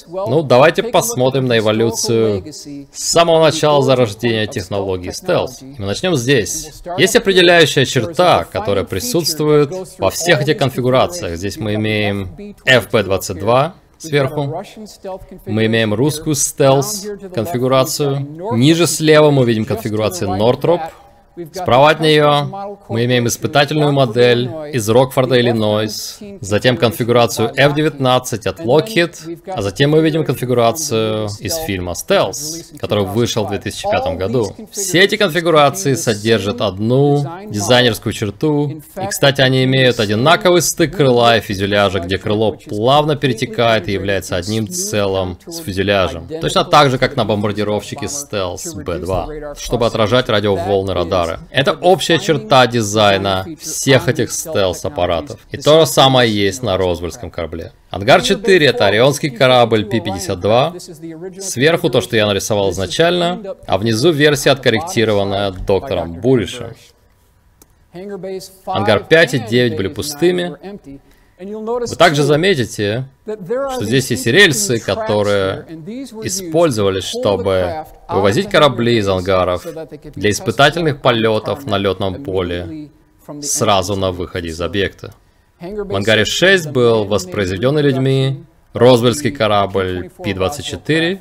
Ну, 0.09 0.43
давайте 0.43 0.83
посмотрим 0.83 1.47
на 1.47 1.59
эволюцию 1.59 2.45
с 2.53 2.85
самого 2.93 3.45
начала 3.45 3.83
зарождения 3.83 4.47
технологии 4.47 5.11
стелс. 5.11 5.61
мы 5.61 5.87
начнем 5.87 6.17
здесь. 6.17 6.83
Есть 6.99 7.17
определяющая 7.17 7.85
черта, 7.85 8.45
которая 8.45 8.85
присутствует 8.85 9.71
во 9.99 10.11
всех 10.11 10.43
этих 10.43 10.57
конфигурациях. 10.57 11.37
Здесь 11.37 11.59
мы 11.59 11.75
имеем 11.75 12.57
FP22, 12.65 13.73
сверху. 13.99 14.63
Мы 15.47 15.67
имеем 15.67 15.93
русскую 15.93 16.35
стелс 16.35 17.07
конфигурацию. 17.35 18.27
Ниже 18.53 18.87
слева 18.87 19.31
мы 19.31 19.45
видим 19.45 19.67
конфигурацию 19.67 20.31
Northrop. 20.31 20.81
Справа 21.53 21.91
от 21.91 22.01
нее 22.01 22.49
мы 22.89 23.05
имеем 23.05 23.27
испытательную 23.27 23.93
модель 23.93 24.51
из 24.73 24.89
Рокфорда, 24.89 25.41
Иллинойс, 25.41 26.19
затем 26.41 26.77
конфигурацию 26.77 27.53
F-19 27.57 28.49
от 28.49 28.61
Lockheed, 28.61 29.41
а 29.47 29.63
затем 29.63 29.91
мы 29.91 30.03
видим 30.03 30.25
конфигурацию 30.25 31.29
из 31.39 31.55
фильма 31.57 31.93
Stealth, 31.93 32.79
который 32.79 33.05
вышел 33.05 33.45
в 33.45 33.51
2005 33.51 34.17
году. 34.17 34.55
Все 34.71 35.01
эти 35.01 35.17
конфигурации 35.17 35.95
содержат 35.95 36.61
одну 36.61 37.25
дизайнерскую 37.49 38.13
черту, 38.13 38.83
и, 39.03 39.07
кстати, 39.07 39.41
они 39.41 39.65
имеют 39.65 40.01
одинаковый 40.01 40.63
стык 40.63 40.97
крыла 40.97 41.37
и 41.37 41.41
фюзеляжа, 41.41 42.01
где 42.01 42.19
крыло 42.19 42.53
плавно 42.53 43.17
перетекает 43.17 43.89
и 43.89 43.93
является 43.93 44.37
одним 44.37 44.69
целым 44.69 45.39
с 45.47 45.59
фюзеляжем. 45.59 46.27
Точно 46.41 46.65
так 46.65 46.91
же, 46.91 46.99
как 46.99 47.17
на 47.17 47.25
бомбардировщике 47.25 48.07
Stealth 48.07 48.83
B-2, 48.83 49.57
чтобы 49.59 49.87
отражать 49.87 50.29
радиоволны 50.29 50.95
радара 50.95 51.30
радары. 51.31 51.47
Это 51.51 51.73
общая 51.73 52.19
черта 52.19 52.67
дизайна 52.67 53.47
всех 53.59 54.09
этих 54.09 54.31
стелс-аппаратов. 54.31 55.41
И 55.51 55.57
то 55.57 55.81
же 55.81 55.87
самое 55.87 56.33
есть 56.33 56.63
на 56.63 56.77
Розвельском 56.77 57.31
корабле. 57.31 57.73
Ангар 57.91 58.23
4 58.23 58.67
это 58.67 58.87
орионский 58.87 59.31
корабль 59.31 59.85
P-52. 59.85 61.41
Сверху 61.41 61.91
то, 61.91 62.01
что 62.01 62.17
я 62.17 62.27
нарисовал 62.27 62.71
изначально, 62.71 63.57
а 63.67 63.79
внизу 63.79 64.13
версия 64.13 64.51
откорректированная 64.51 65.51
доктором 65.51 66.15
Буришем. 66.15 66.75
Ангар 68.67 69.05
5 69.05 69.35
и 69.35 69.39
9 69.41 69.77
были 69.77 69.89
пустыми, 69.89 70.57
вы 71.41 71.97
также 71.97 72.23
заметите, 72.23 73.07
что 73.25 73.85
здесь 73.85 74.11
есть 74.11 74.27
рельсы, 74.27 74.79
которые 74.79 75.65
использовались, 76.23 77.05
чтобы 77.05 77.87
вывозить 78.09 78.51
корабли 78.51 78.99
из 78.99 79.09
ангаров 79.09 79.67
для 80.15 80.31
испытательных 80.31 81.01
полетов 81.01 81.65
на 81.67 81.79
летном 81.79 82.23
поле 82.23 82.91
сразу 83.41 83.97
на 83.97 84.13
выходе 84.13 84.49
из 84.49 84.61
объекта. 84.61 85.15
В 85.61 85.95
ангаре 85.95 86.25
6 86.25 86.71
был 86.71 87.05
воспроизведенный 87.05 87.83
людьми 87.83 88.45
Розвельский 88.73 89.31
корабль 89.31 90.11
Пи-24, 90.23 91.19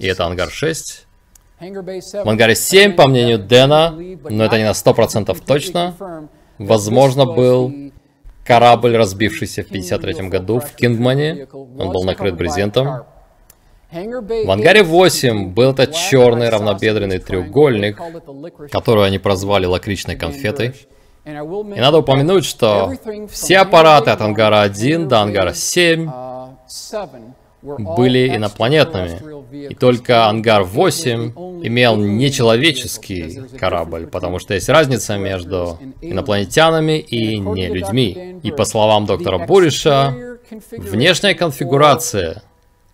и 0.00 0.06
это 0.06 0.26
ангар 0.26 0.50
6. 0.50 1.06
В 1.60 2.28
ангаре 2.28 2.54
7, 2.54 2.94
по 2.94 3.06
мнению 3.06 3.38
Дэна, 3.38 3.90
но 4.28 4.44
это 4.44 4.58
не 4.58 4.64
на 4.64 4.72
100% 4.72 5.36
точно, 5.46 6.28
возможно, 6.58 7.26
был 7.26 7.83
корабль, 8.44 8.96
разбившийся 8.96 9.62
в 9.62 9.66
53 9.66 10.28
году 10.28 10.60
в 10.60 10.74
Кингмане. 10.74 11.48
Он 11.52 11.90
был 11.90 12.04
накрыт 12.04 12.36
брезентом. 12.36 13.04
В 13.90 14.50
ангаре 14.50 14.82
8 14.82 15.52
был 15.52 15.70
этот 15.70 15.94
черный 15.94 16.48
равнобедренный 16.48 17.18
треугольник, 17.18 18.00
который 18.70 19.06
они 19.06 19.18
прозвали 19.18 19.66
лакричной 19.66 20.16
конфетой. 20.16 20.74
И 21.24 21.30
надо 21.80 21.98
упомянуть, 21.98 22.44
что 22.44 22.92
все 23.30 23.58
аппараты 23.58 24.10
от 24.10 24.20
ангара 24.20 24.62
1 24.62 25.08
до 25.08 25.22
ангара 25.22 25.54
7 25.54 26.10
были 27.62 28.36
инопланетными. 28.36 29.68
И 29.70 29.74
только 29.74 30.26
ангар 30.26 30.64
8 30.64 31.32
имел 31.62 31.96
нечеловеческий 31.96 33.42
корабль, 33.58 34.06
потому 34.06 34.38
что 34.38 34.54
есть 34.54 34.68
разница 34.68 35.16
между 35.16 35.78
инопланетянами 36.00 36.98
и 36.98 37.38
не 37.38 37.68
людьми. 37.68 38.36
И 38.42 38.50
по 38.50 38.64
словам 38.64 39.06
доктора 39.06 39.38
Буриша, 39.46 40.38
внешняя 40.72 41.34
конфигурация 41.34 42.42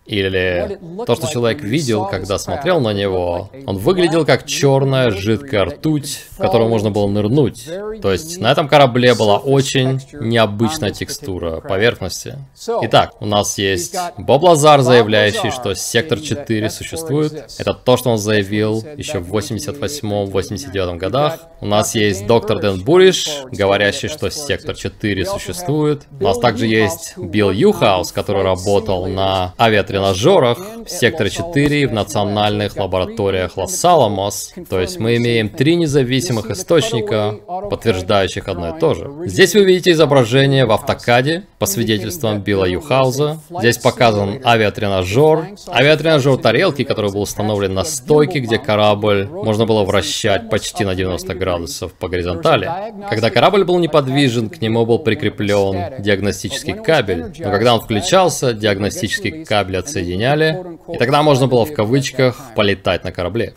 или 0.07 0.79
то, 1.07 1.15
что 1.15 1.29
человек 1.29 1.63
видел, 1.63 2.07
когда 2.07 2.37
смотрел 2.39 2.81
на 2.81 2.93
него, 2.93 3.51
он 3.67 3.79
выглядел 3.79 4.27
как 4.27 4.45
черная 4.45 5.13
жидкая 5.13 5.67
ртуть, 5.67 6.25
в 6.33 6.39
которую 6.39 6.69
можно 6.69 6.91
было 6.91 7.07
нырнуть. 7.07 7.69
То 8.03 8.11
есть 8.11 8.41
на 8.41 8.51
этом 8.51 8.67
корабле 8.67 9.15
была 9.15 9.39
очень 9.39 10.01
необычная 10.13 10.91
текстура 10.91 11.61
поверхности. 11.61 12.39
Итак, 12.83 13.13
у 13.21 13.27
нас 13.27 13.57
есть 13.59 13.97
Боб 14.19 14.43
Лазар, 14.43 14.81
заявляющий, 14.81 15.53
что 15.53 15.75
Сектор 15.75 16.19
4 16.19 16.71
существует. 16.71 17.45
Это 17.59 17.73
то, 17.73 17.97
что 17.97 18.11
он 18.11 18.19
заявил 18.19 18.85
еще 18.97 19.21
в 19.21 19.33
88-89 19.37 20.97
годах. 20.97 21.39
У 21.61 21.67
нас 21.67 21.95
есть 21.95 22.27
доктор 22.27 22.59
Дэн 22.59 22.83
Буриш, 22.83 23.29
говорящий, 23.53 24.09
что 24.09 24.29
Сектор 24.31 24.75
4 24.75 25.25
существует. 25.27 26.03
У 26.19 26.25
нас 26.25 26.39
также 26.39 26.67
есть 26.67 27.17
Билл 27.17 27.53
Юхаус, 27.53 28.11
который 28.11 28.43
работал 28.43 29.07
на 29.07 29.55
авиатренажере 29.59 29.90
тренажерах 29.91 30.59
в 30.87 30.89
секторе 30.89 31.31
4 31.31 31.83
и 31.83 31.87
в 31.87 31.93
национальных 31.93 32.77
лабораториях 32.77 33.57
Лос-Аламос. 33.57 34.55
То 34.69 34.81
есть 34.81 35.01
мы 35.01 35.17
имеем 35.17 35.49
три 35.49 35.75
независимых 35.75 36.49
источника, 36.51 37.35
подтверждающих 37.71 38.47
одно 38.47 38.77
и 38.77 38.81
то 38.81 38.95
же. 38.95 39.11
Здесь 39.27 39.55
вы 39.55 39.65
видите 39.65 39.91
изображение 39.91 40.65
в 40.65 40.71
автокаде 40.71 41.45
по 41.59 41.67
свидетельствам 41.67 42.41
Билла 42.41 42.67
Юхауза. 42.67 43.41
Здесь 43.59 43.79
показан 43.79 44.41
авиатренажер, 44.45 45.57
авиатренажер 45.69 46.37
тарелки, 46.37 46.85
который 46.85 47.11
был 47.11 47.23
установлен 47.23 47.75
на 47.75 47.83
стойке, 47.85 48.39
где 48.39 48.59
корабль 48.59 49.29
можно 49.29 49.67
было 49.67 49.83
вращать 49.83 50.49
почти 50.49 50.85
на 50.85 50.95
90 50.95 51.35
градусов 51.35 51.95
по 51.95 52.09
горизонтали. 52.09 52.71
Когда 53.11 53.31
корабль 53.31 53.65
был 53.65 53.79
неподвижен, 53.81 54.51
к 54.51 54.61
нему 54.61 54.87
был 54.87 55.01
прикреплен 55.01 56.01
диагностический 56.01 56.75
кабель. 56.75 57.25
Но 57.39 57.51
когда 57.51 57.75
он 57.75 57.81
включался, 57.81 58.55
диагностический 58.55 59.45
кабель 59.45 59.80
отсоединяли, 59.81 60.79
и 60.93 60.97
тогда 60.97 61.23
можно 61.23 61.47
было 61.47 61.65
в 61.67 61.73
кавычках 61.75 62.37
полетать 62.55 63.05
на 63.05 63.13
корабле. 63.13 63.55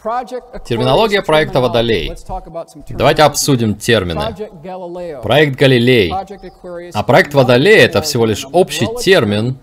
Терминология 0.65 1.21
проекта 1.21 1.61
Водолей. 1.61 2.13
Давайте 2.89 3.23
обсудим 3.23 3.75
термины. 3.75 4.35
Проект 5.21 5.57
Галилей. 5.57 6.11
А 6.93 7.03
проект 7.03 7.33
Водолей 7.33 7.77
это 7.77 8.01
всего 8.01 8.25
лишь 8.25 8.45
общий 8.51 8.87
термин, 9.01 9.57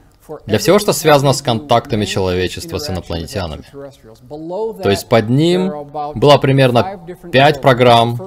для 0.47 0.59
всего, 0.59 0.79
что 0.79 0.93
связано 0.93 1.33
с 1.33 1.43
контактами 1.43 2.05
человечества 2.05 2.79
с 2.79 2.89
инопланетянами. 2.91 3.65
То 4.83 4.91
есть 4.91 5.09
под 5.09 5.29
ним 5.29 5.73
было 6.15 6.39
примерно 6.39 7.01
пять 7.33 7.61
программ. 7.61 8.19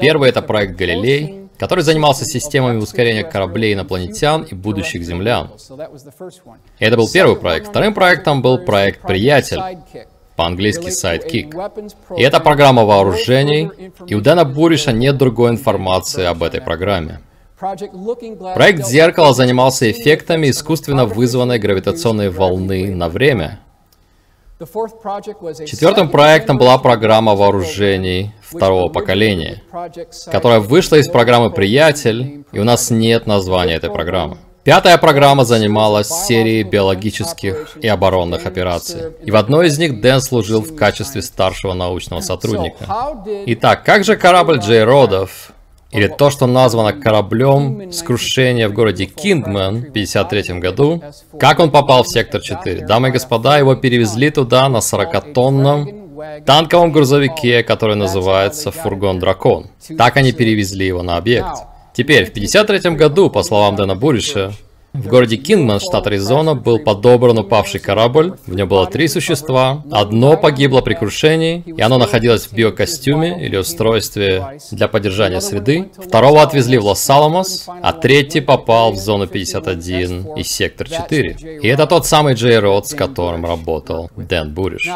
Первый 0.00 0.28
это 0.28 0.42
проект 0.42 0.76
Галилей, 0.76 1.48
который 1.58 1.82
занимался 1.82 2.24
системами 2.24 2.78
ускорения 2.78 3.24
кораблей 3.24 3.74
инопланетян 3.74 4.42
и 4.42 4.54
будущих 4.54 5.02
землян. 5.02 5.50
И 6.78 6.84
это 6.84 6.96
был 6.96 7.10
первый 7.10 7.36
проект. 7.36 7.68
Вторым 7.68 7.94
проектом 7.94 8.42
был 8.42 8.58
проект 8.58 9.02
Приятель, 9.02 9.60
по-английски 10.36 10.88
Sidekick. 10.88 12.16
И 12.16 12.22
это 12.22 12.40
программа 12.40 12.84
вооружений, 12.84 13.70
и 14.06 14.14
у 14.14 14.20
Дэна 14.20 14.44
Буриша 14.44 14.92
нет 14.92 15.16
другой 15.16 15.50
информации 15.50 16.24
об 16.24 16.42
этой 16.42 16.60
программе. 16.60 17.20
Проект 18.54 18.86
«Зеркало» 18.86 19.32
занимался 19.32 19.90
эффектами 19.90 20.50
искусственно 20.50 21.06
вызванной 21.06 21.58
гравитационной 21.58 22.28
волны 22.28 22.94
на 22.94 23.08
время. 23.08 23.60
Четвертым 24.58 26.10
проектом 26.10 26.58
была 26.58 26.76
программа 26.78 27.34
вооружений 27.34 28.32
второго 28.42 28.88
поколения, 28.90 29.62
которая 30.30 30.60
вышла 30.60 30.96
из 30.96 31.08
программы 31.08 31.50
«Приятель», 31.50 32.44
и 32.52 32.58
у 32.58 32.64
нас 32.64 32.90
нет 32.90 33.26
названия 33.26 33.74
этой 33.74 33.90
программы. 33.90 34.36
Пятая 34.62 34.96
программа 34.96 35.44
занималась 35.44 36.08
серией 36.08 36.62
биологических 36.62 37.76
и 37.82 37.88
оборонных 37.88 38.46
операций. 38.46 39.12
И 39.22 39.30
в 39.30 39.36
одной 39.36 39.66
из 39.66 39.78
них 39.78 40.00
Дэн 40.00 40.20
служил 40.20 40.62
в 40.62 40.74
качестве 40.74 41.20
старшего 41.20 41.74
научного 41.74 42.20
сотрудника. 42.20 42.86
Итак, 43.46 43.84
как 43.84 44.04
же 44.04 44.16
корабль 44.16 44.58
Джей 44.58 44.84
Родов 44.84 45.52
или 45.94 46.08
то, 46.08 46.30
что 46.30 46.46
названо 46.46 46.92
кораблем 46.92 47.92
с 47.92 48.02
в 48.02 48.72
городе 48.72 49.06
Кингмен 49.06 49.76
в 49.76 49.90
1953 49.90 50.58
году. 50.58 51.02
Как 51.38 51.60
он 51.60 51.70
попал 51.70 52.02
в 52.02 52.08
сектор 52.08 52.40
4? 52.40 52.84
Дамы 52.86 53.08
и 53.08 53.12
господа, 53.12 53.58
его 53.58 53.76
перевезли 53.76 54.30
туда 54.30 54.68
на 54.68 54.78
40-тонном 54.78 56.42
танковом 56.44 56.92
грузовике, 56.92 57.62
который 57.62 57.96
называется 57.96 58.70
«Фургон 58.72 59.20
Дракон». 59.20 59.68
Так 59.96 60.16
они 60.16 60.32
перевезли 60.32 60.86
его 60.86 61.02
на 61.02 61.16
объект. 61.16 61.58
Теперь, 61.94 62.26
в 62.26 62.30
1953 62.30 62.96
году, 62.96 63.30
по 63.30 63.44
словам 63.44 63.76
Дэна 63.76 63.94
Буриша, 63.94 64.52
в 64.94 65.08
городе 65.08 65.36
Кингман, 65.36 65.80
штат 65.80 66.06
Аризона, 66.06 66.54
был 66.54 66.78
подобран 66.78 67.38
упавший 67.38 67.80
корабль. 67.80 68.34
В 68.46 68.54
нем 68.54 68.68
было 68.68 68.86
три 68.86 69.08
существа. 69.08 69.82
Одно 69.90 70.36
погибло 70.36 70.80
при 70.82 70.94
крушении, 70.94 71.64
и 71.66 71.82
оно 71.82 71.98
находилось 71.98 72.46
в 72.46 72.54
биокостюме 72.54 73.44
или 73.44 73.56
устройстве 73.56 74.58
для 74.70 74.86
поддержания 74.86 75.40
среды. 75.40 75.90
Второго 75.98 76.42
отвезли 76.42 76.78
в 76.78 76.84
Лос-Аламос, 76.84 77.66
а 77.66 77.92
третий 77.92 78.40
попал 78.40 78.92
в 78.92 78.96
зону 78.96 79.26
51 79.26 80.34
и 80.36 80.44
сектор 80.44 80.88
4. 80.88 81.60
И 81.60 81.66
это 81.66 81.86
тот 81.86 82.06
самый 82.06 82.34
Джей 82.34 82.58
Род, 82.58 82.86
с 82.86 82.94
которым 82.94 83.44
работал 83.44 84.10
Дэн 84.16 84.54
Буриш. 84.54 84.88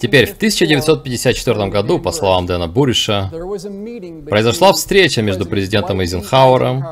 Теперь, 0.00 0.26
в 0.26 0.36
1954 0.36 1.66
году, 1.66 1.98
по 1.98 2.12
словам 2.12 2.46
Дэна 2.46 2.68
Буриша, 2.68 3.30
произошла 4.28 4.72
встреча 4.72 5.22
между 5.22 5.44
президентом 5.44 6.00
Эйзенхауэром 6.00 6.84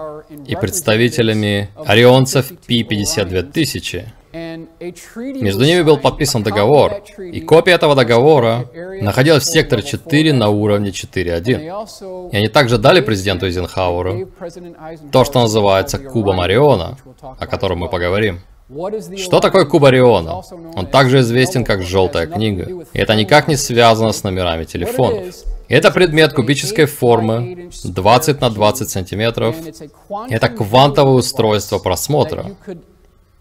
и 0.47 0.57
представителями 0.57 1.71
орионцев 1.87 2.48
Пи-52 2.67 4.07
Между 5.43 5.65
ними 5.65 5.83
был 5.83 5.99
подписан 5.99 6.43
договор, 6.43 7.03
и 7.19 7.41
копия 7.41 7.73
этого 7.73 7.95
договора 7.95 8.69
находилась 9.01 9.45
в 9.45 9.47
секторе 9.53 9.83
4 9.83 10.33
на 10.33 10.49
уровне 10.49 10.91
4.1. 10.91 12.31
И 12.33 12.37
они 12.37 12.49
также 12.49 12.79
дали 12.79 13.01
президенту 13.01 13.47
Эйзенхауэру 13.47 14.29
то, 15.13 15.25
что 15.25 15.41
называется 15.41 15.99
кубом 15.99 16.41
Ориона, 16.41 16.97
о 17.21 17.47
котором 17.47 17.79
мы 17.79 17.89
поговорим. 17.89 18.41
Что 18.69 19.41
такое 19.41 19.65
куб 19.65 19.85
Ориона? 19.85 20.43
Он 20.77 20.87
также 20.87 21.21
известен 21.21 21.65
как 21.65 21.83
«желтая 21.83 22.27
книга», 22.27 22.85
и 22.93 22.99
это 22.99 23.15
никак 23.15 23.49
не 23.49 23.57
связано 23.57 24.13
с 24.13 24.23
номерами 24.23 24.65
телефонов. 24.65 25.35
Это 25.69 25.91
предмет 25.91 26.35
кубической 26.35 26.85
формы, 26.87 27.71
20 27.83 28.41
на 28.41 28.51
20 28.51 28.89
сантиметров. 28.89 29.57
Это 30.29 30.49
квантовое 30.49 31.15
устройство 31.15 31.79
просмотра. 31.79 32.47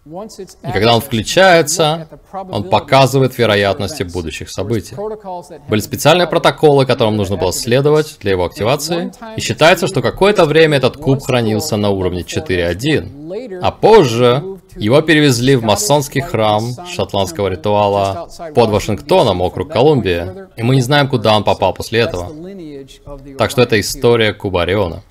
И 0.06 0.72
когда 0.72 0.96
он 0.96 1.02
включается, 1.02 2.08
он 2.32 2.70
показывает 2.70 3.38
вероятности 3.38 4.04
будущих 4.04 4.50
событий. 4.50 4.96
Были 5.68 5.82
специальные 5.82 6.28
протоколы, 6.28 6.86
которым 6.86 7.18
нужно 7.18 7.36
было 7.36 7.52
следовать 7.52 8.18
для 8.22 8.32
его 8.32 8.46
активации, 8.46 9.12
и 9.36 9.42
считается, 9.42 9.88
что 9.88 10.02
какое-то 10.02 10.46
время 10.46 10.78
этот 10.78 10.96
куб 10.96 11.22
хранился 11.22 11.76
на 11.76 11.90
уровне 11.90 12.22
4.1, 12.22 13.60
а 13.62 13.72
позже 13.72 14.57
его 14.78 15.02
перевезли 15.02 15.56
в 15.56 15.63
масонский 15.63 16.22
храм 16.22 16.63
шотландского 16.88 17.48
ритуала 17.48 18.30
под 18.56 18.70
Вашингтоном, 18.70 19.42
округ 19.42 19.72
Колумбия, 19.72 20.50
и 20.56 20.63
мы 20.63 20.76
не 20.76 20.82
знаем, 20.82 21.08
куда 21.08 21.36
он 21.36 21.44
попал 21.44 21.74
после 21.74 22.00
этого. 22.00 22.32
Так 23.38 23.52
что 23.52 23.62
это 23.62 23.80
история 23.80 24.34
Куба 24.34 24.63
Ориона. 24.63 25.04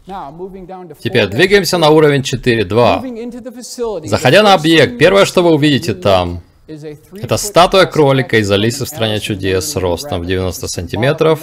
Теперь 1.00 1.26
двигаемся 1.26 1.78
на 1.78 1.90
уровень 1.90 2.22
4.2. 2.22 4.06
Заходя 4.06 4.42
на 4.42 4.54
объект, 4.54 4.98
первое, 4.98 5.24
что 5.24 5.42
вы 5.42 5.52
увидите 5.52 5.94
там, 5.94 6.40
Это 6.68 7.36
статуя 7.36 7.86
кролика 7.86 8.38
из 8.38 8.50
Алисы 8.50 8.84
в 8.84 8.88
стране 8.88 9.20
чудес 9.20 9.76
ростом 9.76 10.22
в 10.22 10.26
90 10.26 10.66
сантиметров, 10.68 11.40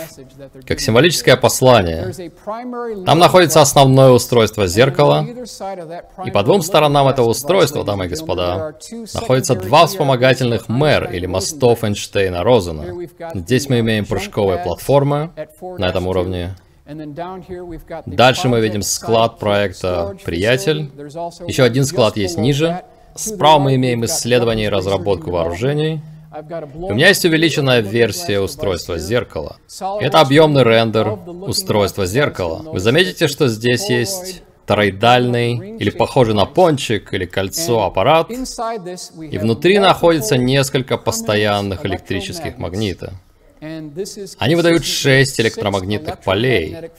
как 0.67 0.81
символическое 0.81 1.37
послание. 1.37 2.13
Там 3.05 3.19
находится 3.19 3.61
основное 3.61 4.11
устройство 4.11 4.67
зеркала, 4.67 5.25
и 6.25 6.31
по 6.31 6.43
двум 6.43 6.61
сторонам 6.61 7.07
этого 7.07 7.29
устройства, 7.29 7.83
дамы 7.85 8.05
и 8.05 8.09
господа, 8.09 8.75
находятся 9.13 9.55
два 9.55 9.87
вспомогательных 9.87 10.67
мэр 10.67 11.11
или 11.11 11.25
мостов 11.25 11.83
Эйнштейна-Розена. 11.83 13.09
Здесь 13.33 13.69
мы 13.69 13.79
имеем 13.79 14.05
прыжковые 14.05 14.59
платформы 14.59 15.31
на 15.77 15.87
этом 15.87 16.07
уровне, 16.07 16.55
Дальше 18.05 18.49
мы 18.49 18.59
видим 18.59 18.81
склад 18.81 19.39
проекта 19.39 20.17
«Приятель». 20.25 20.91
Еще 21.47 21.63
один 21.63 21.85
склад 21.85 22.17
есть 22.17 22.37
ниже. 22.37 22.83
Справа 23.15 23.59
мы 23.59 23.75
имеем 23.75 24.03
исследование 24.05 24.67
и 24.67 24.69
разработку 24.69 25.31
вооружений. 25.31 26.01
У 26.73 26.93
меня 26.93 27.09
есть 27.09 27.23
увеличенная 27.25 27.81
версия 27.81 28.39
устройства 28.39 28.97
зеркала. 28.97 29.57
Это 29.99 30.19
объемный 30.19 30.63
рендер 30.63 31.19
устройства 31.27 32.05
зеркала. 32.05 32.63
Вы 32.71 32.79
заметите, 32.79 33.27
что 33.27 33.47
здесь 33.47 33.89
есть 33.89 34.41
тороидальный, 34.65 35.77
или 35.77 35.89
похожий 35.89 36.33
на 36.33 36.45
пончик, 36.45 37.13
или 37.13 37.25
кольцо 37.25 37.83
аппарат, 37.83 38.31
и 38.31 39.37
внутри 39.37 39.77
находится 39.77 40.37
несколько 40.37 40.97
постоянных 40.97 41.85
электрических 41.85 42.57
магнитов. 42.57 43.13
Они 44.39 44.55
выдают 44.55 44.83
шесть 44.83 45.39
электромагнитных 45.39 46.19
полей, 46.21 46.91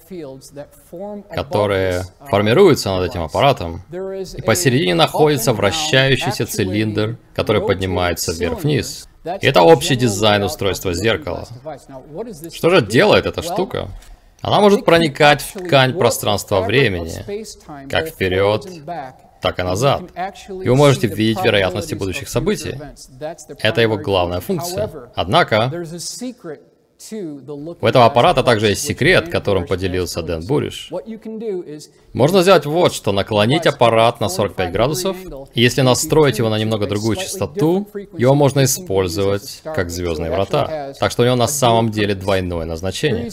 которые 1.31 2.05
формируются 2.31 2.90
над 2.90 3.11
этим 3.11 3.22
аппаратом, 3.22 3.83
и 3.92 4.40
посередине 4.42 4.94
находится 4.94 5.53
вращающийся 5.53 6.46
цилиндр, 6.46 7.18
который 7.35 7.61
поднимается 7.61 8.33
вверх-вниз. 8.33 9.09
И 9.40 9.46
это 9.46 9.62
общий 9.62 9.96
дизайн 9.96 10.42
устройства 10.42 10.94
зеркала. 10.94 11.46
Что 12.53 12.70
же 12.70 12.83
делает 12.83 13.27
эта 13.27 13.42
штука? 13.42 13.88
Она 14.40 14.61
может 14.61 14.85
проникать 14.85 15.40
в 15.40 15.59
ткань 15.59 15.94
пространства-времени, 15.94 17.24
как 17.88 18.09
вперед, 18.09 18.66
так 19.44 19.59
и 19.59 19.62
назад. 19.62 20.02
И 20.64 20.68
вы 20.70 20.74
можете 20.74 21.07
видеть 21.07 21.44
вероятности 21.44 21.94
будущих 21.94 22.28
событий. 22.28 22.74
Это 23.61 23.80
его 23.83 23.98
главная 23.98 24.40
функция. 24.40 24.90
Однако, 25.14 25.70
у 27.12 27.86
этого 27.86 28.06
аппарата 28.06 28.42
также 28.42 28.68
есть 28.68 28.82
секрет, 28.82 29.28
которым 29.28 29.66
поделился 29.66 30.22
Дэн 30.22 30.46
Буриш. 30.46 30.90
Можно 32.12 32.42
сделать 32.42 32.66
вот 32.66 32.94
что, 32.94 33.12
наклонить 33.12 33.66
аппарат 33.66 34.20
на 34.20 34.28
45 34.28 34.72
градусов, 34.72 35.16
и 35.54 35.60
если 35.60 35.82
настроить 35.82 36.38
его 36.38 36.48
на 36.48 36.58
немного 36.58 36.86
другую 36.86 37.16
частоту, 37.16 37.86
его 38.16 38.34
можно 38.34 38.64
использовать 38.64 39.60
как 39.64 39.90
звездные 39.90 40.30
врата. 40.30 40.94
Так 40.98 41.10
что 41.10 41.22
у 41.22 41.26
него 41.26 41.36
на 41.36 41.48
самом 41.48 41.90
деле 41.90 42.14
двойное 42.14 42.64
назначение. 42.64 43.30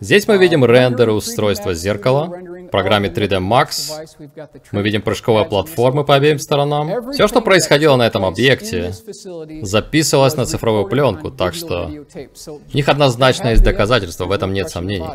Здесь 0.00 0.28
мы 0.28 0.38
видим 0.38 0.64
рендеры 0.64 1.12
устройства 1.12 1.74
зеркала, 1.74 2.26
в 2.26 2.68
программе 2.68 3.08
3D 3.08 3.38
Max 3.40 3.92
мы 4.72 4.82
видим 4.82 5.02
прыжковые 5.02 5.44
платформы 5.44 6.04
по 6.04 6.14
обеим 6.14 6.38
сторонам. 6.38 7.12
Все, 7.12 7.28
что 7.28 7.40
происходило 7.40 7.96
на 7.96 8.06
этом 8.06 8.24
объекте, 8.24 8.92
записывалось 9.62 10.36
на 10.36 10.46
цифровую 10.46 10.86
пленку, 10.86 11.30
так 11.30 11.54
что 11.54 11.90
у 12.72 12.83
них 12.84 12.88
однозначно 12.88 13.48
есть 13.48 13.62
доказательства, 13.62 14.26
в 14.26 14.32
этом 14.32 14.52
нет 14.52 14.68
сомнений. 14.68 15.08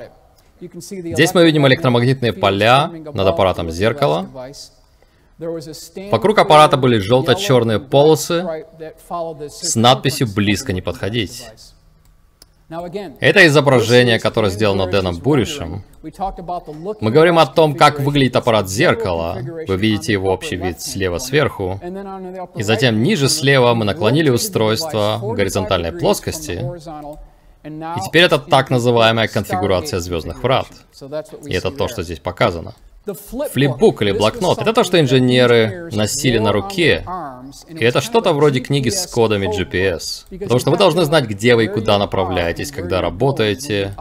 Здесь 0.60 1.34
мы 1.34 1.46
видим 1.46 1.68
электромагнитные 1.68 2.34
поля 2.34 2.88
над 2.88 3.28
аппаратом 3.28 3.72
зеркала. 3.72 4.28
Вокруг 6.12 6.38
аппарата 6.38 6.76
были 6.76 6.98
желто-черные 6.98 7.80
полосы 7.80 8.66
с 9.50 9.76
надписью 9.76 10.28
«Близко 10.28 10.74
не 10.74 10.82
подходить». 10.82 11.46
Это 13.20 13.48
изображение, 13.48 14.20
которое 14.20 14.52
сделано 14.52 14.86
Дэном 14.86 15.18
Буришем. 15.18 15.84
Мы 16.04 17.10
говорим 17.10 17.40
о 17.40 17.48
том, 17.48 17.74
как 17.76 18.00
выглядит 18.00 18.36
аппарат 18.36 18.70
зеркала. 18.70 19.40
Вы 19.68 19.76
видите 19.78 20.14
его 20.14 20.32
общий 20.32 20.56
вид 20.56 20.80
слева 20.80 21.18
сверху. 21.18 21.80
И 22.56 22.62
затем 22.62 23.02
ниже 23.02 23.28
слева 23.28 23.74
мы 23.74 23.86
наклонили 23.86 24.30
устройство 24.30 25.18
в 25.20 25.34
горизонтальной 25.34 25.94
плоскости. 25.94 26.64
И 27.64 28.00
теперь 28.06 28.24
это 28.24 28.40
так 28.40 28.70
называемая 28.70 29.28
конфигурация 29.28 30.00
звездных 30.00 30.44
врат. 30.44 30.68
И 31.46 31.54
это 31.54 31.72
то, 31.72 31.88
что 31.88 32.04
здесь 32.04 32.20
показано. 32.20 32.74
Флипбук 33.52 34.02
или 34.02 34.12
блокнот— 34.12 34.60
это 34.62 34.74
то, 34.74 34.84
что 34.84 35.00
инженеры 35.00 35.90
носили 35.92 36.38
на 36.38 36.52
руке. 36.52 37.06
И 37.68 37.84
это 37.84 38.02
что-то 38.02 38.34
вроде 38.34 38.60
книги 38.60 38.90
с 38.90 39.08
кодами 39.08 39.48
GPS. 39.48 40.26
Потому 40.30 40.60
что 40.60 40.72
вы 40.72 40.78
должны 40.78 41.04
знать, 41.06 41.26
где 41.26 41.56
вы 41.56 41.66
и 41.66 41.68
куда 41.68 41.98
направляетесь, 41.98 42.72
когда 42.72 43.02
работаете 43.02 43.96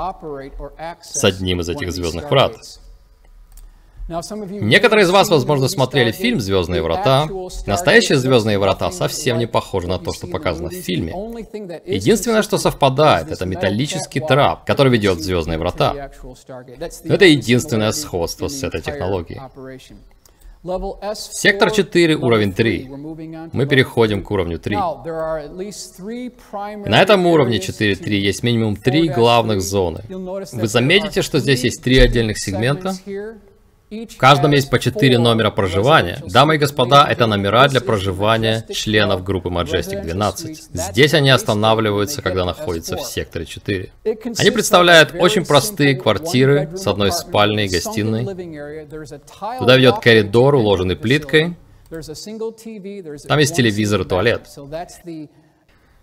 с 1.00 1.24
одним 1.24 1.60
из 1.60 1.68
этих 1.68 1.92
звездных 1.92 2.30
врат. 2.30 2.56
Некоторые 4.08 5.04
из 5.04 5.10
вас, 5.10 5.28
возможно, 5.28 5.68
смотрели 5.68 6.12
фильм 6.12 6.40
«Звездные 6.40 6.82
врата». 6.82 7.28
Настоящие 7.66 8.16
«Звездные 8.16 8.58
врата» 8.58 8.90
совсем 8.90 9.38
не 9.38 9.46
похожи 9.46 9.86
на 9.86 9.98
то, 9.98 10.14
что 10.14 10.26
показано 10.26 10.70
в 10.70 10.74
фильме. 10.74 11.12
Единственное, 11.84 12.42
что 12.42 12.56
совпадает, 12.56 13.30
это 13.30 13.44
металлический 13.44 14.20
трап, 14.20 14.64
который 14.64 14.90
ведет 14.90 15.18
в 15.18 15.22
«Звездные 15.22 15.58
врата». 15.58 16.10
Это 17.04 17.26
единственное 17.26 17.92
сходство 17.92 18.48
с 18.48 18.62
этой 18.62 18.80
технологией. 18.80 19.40
Сектор 21.14 21.70
4, 21.70 22.16
уровень 22.16 22.52
3. 22.52 22.88
Мы 23.52 23.66
переходим 23.66 24.24
к 24.24 24.30
уровню 24.30 24.58
3. 24.58 24.76
на 26.88 27.02
этом 27.02 27.26
уровне 27.26 27.58
4.3 27.58 28.08
есть 28.14 28.42
минимум 28.42 28.74
три 28.76 29.08
главных 29.08 29.60
зоны. 29.60 30.02
Вы 30.08 30.66
заметите, 30.66 31.22
что 31.22 31.38
здесь 31.38 31.62
есть 31.62 31.82
три 31.82 31.98
отдельных 31.98 32.38
сегмента? 32.38 32.94
В 33.90 34.16
каждом 34.18 34.52
есть 34.52 34.68
по 34.68 34.78
4 34.78 35.18
номера 35.18 35.50
проживания. 35.50 36.22
Дамы 36.26 36.56
и 36.56 36.58
господа, 36.58 37.06
это 37.08 37.26
номера 37.26 37.68
для 37.68 37.80
проживания 37.80 38.66
членов 38.70 39.24
группы 39.24 39.48
Majestic 39.48 40.02
12. 40.02 40.68
Здесь 40.72 41.14
они 41.14 41.30
останавливаются, 41.30 42.20
когда 42.20 42.44
находятся 42.44 42.96
в 42.98 43.02
секторе 43.02 43.46
4. 43.46 43.92
Они 44.38 44.50
представляют 44.50 45.14
очень 45.18 45.46
простые 45.46 45.96
квартиры 45.96 46.70
с 46.76 46.86
одной 46.86 47.12
спальней 47.12 47.64
и 47.64 47.68
гостиной. 47.68 48.26
Туда 49.58 49.76
ведет 49.76 50.00
коридор, 50.00 50.54
уложенный 50.54 50.96
плиткой. 50.96 51.56
Там 51.88 53.38
есть 53.38 53.56
телевизор 53.56 54.02
и 54.02 54.04
туалет. 54.04 54.48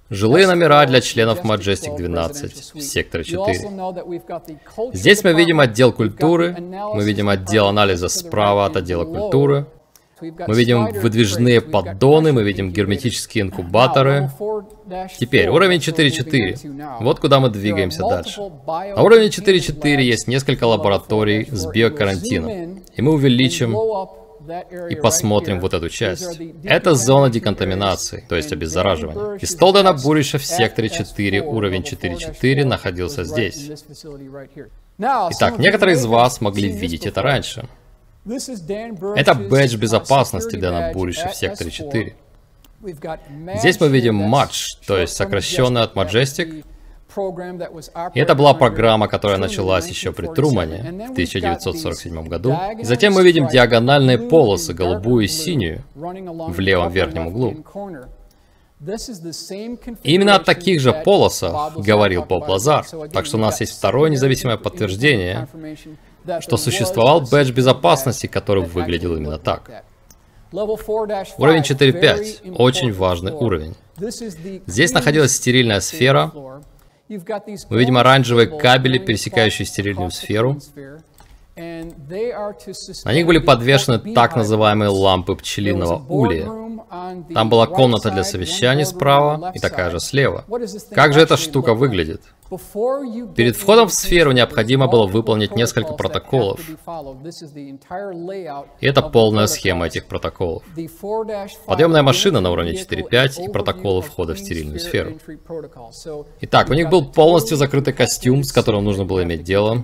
Жилые 0.10 0.46
номера 0.46 0.86
для 0.86 1.02
членов 1.02 1.44
Majestic 1.44 1.98
12 1.98 2.76
в 2.76 2.82
секторе 2.82 3.24
4. 3.24 3.70
Здесь 4.94 5.24
мы 5.24 5.34
видим 5.34 5.60
отдел 5.60 5.92
культуры, 5.92 6.56
мы 6.60 7.04
видим 7.04 7.28
отдел 7.28 7.68
анализа 7.68 8.08
справа 8.08 8.68
от 8.68 8.78
отдела 8.78 9.06
культуры, 9.06 9.66
мы 10.22 10.56
видим 10.56 10.92
выдвижные 10.92 11.60
поддоны, 11.60 12.32
мы 12.34 12.44
видим 12.44 12.72
герметические 12.72 13.46
инкубаторы. 13.46 14.30
Теперь, 15.20 15.50
уровень 15.50 15.80
4.4. 15.80 16.98
Вот 17.02 17.20
куда 17.20 17.40
мы 17.40 17.50
двигаемся 17.50 18.02
дальше. 18.08 18.42
На 18.68 19.02
уровне 19.02 19.28
4.4 19.28 20.02
есть 20.02 20.28
несколько 20.28 20.66
лабораторий 20.66 21.48
с 21.52 21.66
биокарантином. 21.66 22.84
И 22.96 23.02
мы 23.02 23.14
увеличим 23.14 23.76
и 24.90 24.96
посмотрим 24.96 25.60
вот 25.60 25.74
эту 25.74 25.90
часть. 25.90 26.40
Это 26.64 26.96
зона 26.96 27.30
деконтаминации, 27.30 28.26
то 28.28 28.36
есть 28.36 28.52
обеззараживания. 28.52 29.38
И 29.40 29.46
Столдена 29.46 29.94
Буриша 29.94 30.38
в 30.38 30.46
секторе 30.46 30.90
4, 30.90 31.42
уровень 31.42 31.82
4.4, 31.82 32.66
находился 32.66 33.24
здесь. 33.24 33.72
Итак, 34.98 35.60
некоторые 35.60 35.96
из 35.96 36.06
вас 36.06 36.42
могли 36.42 36.72
видеть 36.72 37.06
это 37.06 37.22
раньше. 37.22 37.68
Это 38.26 39.36
бэдж 39.36 39.76
безопасности 39.76 40.56
Дэна 40.56 40.92
Буриша 40.94 41.30
в 41.30 41.36
секторе 41.36 41.70
4. 41.72 42.16
Здесь 43.58 43.80
мы 43.80 43.88
видим 43.88 44.16
матч, 44.16 44.76
то 44.86 44.98
есть 44.98 45.16
сокращенный 45.16 45.82
от 45.82 45.96
Majestic, 45.96 46.66
и 48.14 48.20
это 48.20 48.36
была 48.36 48.54
программа, 48.54 49.08
которая 49.08 49.38
началась 49.38 49.88
еще 49.88 50.12
при 50.12 50.28
Трумане 50.28 51.08
в 51.08 51.12
1947 51.12 52.28
году. 52.28 52.58
И 52.80 52.84
затем 52.84 53.14
мы 53.14 53.24
видим 53.24 53.48
диагональные 53.48 54.18
полосы, 54.18 54.74
голубую 54.74 55.26
и 55.26 55.28
синюю, 55.28 55.84
в 55.96 56.60
левом 56.60 56.92
верхнем 56.92 57.28
углу. 57.28 57.56
Именно 60.04 60.36
о 60.36 60.40
таких 60.40 60.82
же 60.82 60.94
полосах 60.94 61.78
говорил 61.78 62.26
Боб 62.26 62.48
Лазар. 62.48 62.86
Так 63.12 63.26
что 63.26 63.38
у 63.38 63.40
нас 63.40 63.62
есть 63.62 63.78
второе 63.78 64.10
независимое 64.10 64.58
подтверждение, 64.58 65.48
что 66.42 66.58
существовал 66.58 67.22
бэдж 67.22 67.52
безопасности, 67.52 68.28
который 68.28 68.64
выглядел 68.64 69.16
именно 69.16 69.38
так. 69.38 69.84
Уровень 70.52 71.62
4.5– 71.62 72.56
очень 72.58 72.94
важный 72.94 73.32
уровень. 73.32 73.76
Здесь 74.68 74.92
находилась 74.92 75.36
стерильная 75.36 75.80
сфера, 75.80 76.32
мы 77.08 77.80
видим 77.80 77.98
оранжевые 77.98 78.48
кабели, 78.48 78.98
пересекающие 78.98 79.66
стерильную 79.66 80.12
сферу. 80.12 80.60
На 81.56 83.14
них 83.14 83.26
были 83.26 83.38
подвешены 83.40 84.14
так 84.14 84.36
называемые 84.36 84.90
лампы 84.90 85.36
пчелиного 85.36 86.04
улья. 86.10 86.65
Там 87.34 87.50
была 87.50 87.68
комната 87.68 88.12
для 88.12 88.24
совещаний 88.24 88.86
справа 88.86 89.52
и 89.54 89.60
такая 89.60 89.90
же 89.90 90.00
слева. 90.00 90.46
Как 90.92 91.14
же 91.14 91.22
эта 91.22 91.38
штука 91.38 91.74
выглядит? 91.74 92.22
Перед 93.36 93.56
входом 93.56 93.88
в 93.88 93.94
сферу 93.94 94.32
необходимо 94.32 94.88
было 94.88 95.08
выполнить 95.08 95.56
несколько 95.56 95.94
протоколов. 95.94 96.60
И 98.80 98.88
это 98.88 99.02
полная 99.02 99.48
схема 99.48 99.88
этих 99.88 100.06
протоколов. 100.06 100.64
Подъемная 101.66 102.04
машина 102.04 102.40
на 102.40 102.52
уровне 102.52 102.74
4.5 102.74 103.46
и 103.46 103.52
протоколы 103.52 104.02
входа 104.02 104.36
в 104.36 104.40
стерильную 104.40 104.80
сферу. 104.80 105.18
Итак, 106.42 106.70
у 106.70 106.74
них 106.74 106.90
был 106.90 107.06
полностью 107.06 107.58
закрытый 107.58 107.94
костюм, 107.94 108.44
с 108.44 108.52
которым 108.52 108.84
нужно 108.84 109.06
было 109.06 109.24
иметь 109.24 109.44
дело. 109.44 109.84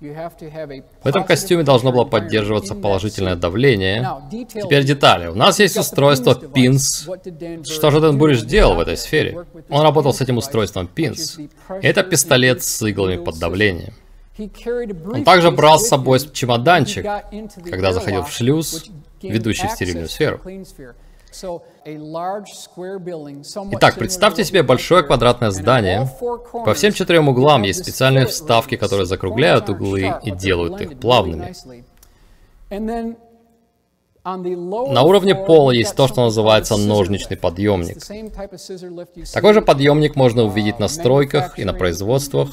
В 0.00 1.06
этом 1.06 1.24
костюме 1.24 1.62
должно 1.62 1.92
было 1.92 2.04
поддерживаться 2.04 2.74
положительное 2.74 3.36
давление. 3.36 4.08
Теперь 4.30 4.84
детали. 4.84 5.26
У 5.26 5.34
нас 5.34 5.60
есть 5.60 5.76
устройство 5.76 6.32
PINS. 6.32 7.64
Что 7.64 7.90
же 7.90 8.00
Дэн 8.00 8.16
Буриш 8.16 8.40
делал 8.42 8.76
в 8.76 8.80
этой 8.80 8.96
сфере? 8.96 9.44
Он 9.68 9.82
работал 9.82 10.14
с 10.14 10.22
этим 10.22 10.38
устройством 10.38 10.88
PINS. 10.94 11.50
Это 11.82 12.02
пистолет 12.02 12.62
с 12.62 12.82
иглами 12.82 13.22
под 13.22 13.38
давлением. 13.38 13.92
Он 15.12 15.22
также 15.22 15.50
брал 15.50 15.78
с 15.78 15.88
собой 15.88 16.18
чемоданчик, 16.32 17.04
когда 17.64 17.92
заходил 17.92 18.22
в 18.22 18.32
шлюз, 18.32 18.86
ведущий 19.20 19.66
в 19.66 19.72
стерильную 19.72 20.08
сферу. 20.08 20.40
Итак, 23.72 23.94
представьте 23.96 24.44
себе 24.44 24.62
большое 24.62 25.02
квадратное 25.02 25.50
здание. 25.50 26.08
По 26.64 26.74
всем 26.74 26.92
четырем 26.92 27.28
углам 27.28 27.62
есть 27.62 27.82
специальные 27.82 28.26
вставки, 28.26 28.76
которые 28.76 29.06
закругляют 29.06 29.68
углы 29.68 30.14
и 30.22 30.30
делают 30.30 30.80
их 30.80 30.98
плавными. 30.98 31.54
На 34.22 35.02
уровне 35.02 35.34
пола 35.34 35.70
есть 35.70 35.96
то, 35.96 36.06
что 36.06 36.24
называется 36.24 36.76
ножничный 36.76 37.36
подъемник. 37.36 37.98
Такой 39.32 39.54
же 39.54 39.62
подъемник 39.62 40.14
можно 40.14 40.44
увидеть 40.44 40.78
на 40.78 40.88
стройках 40.88 41.58
и 41.58 41.64
на 41.64 41.72
производствах. 41.72 42.50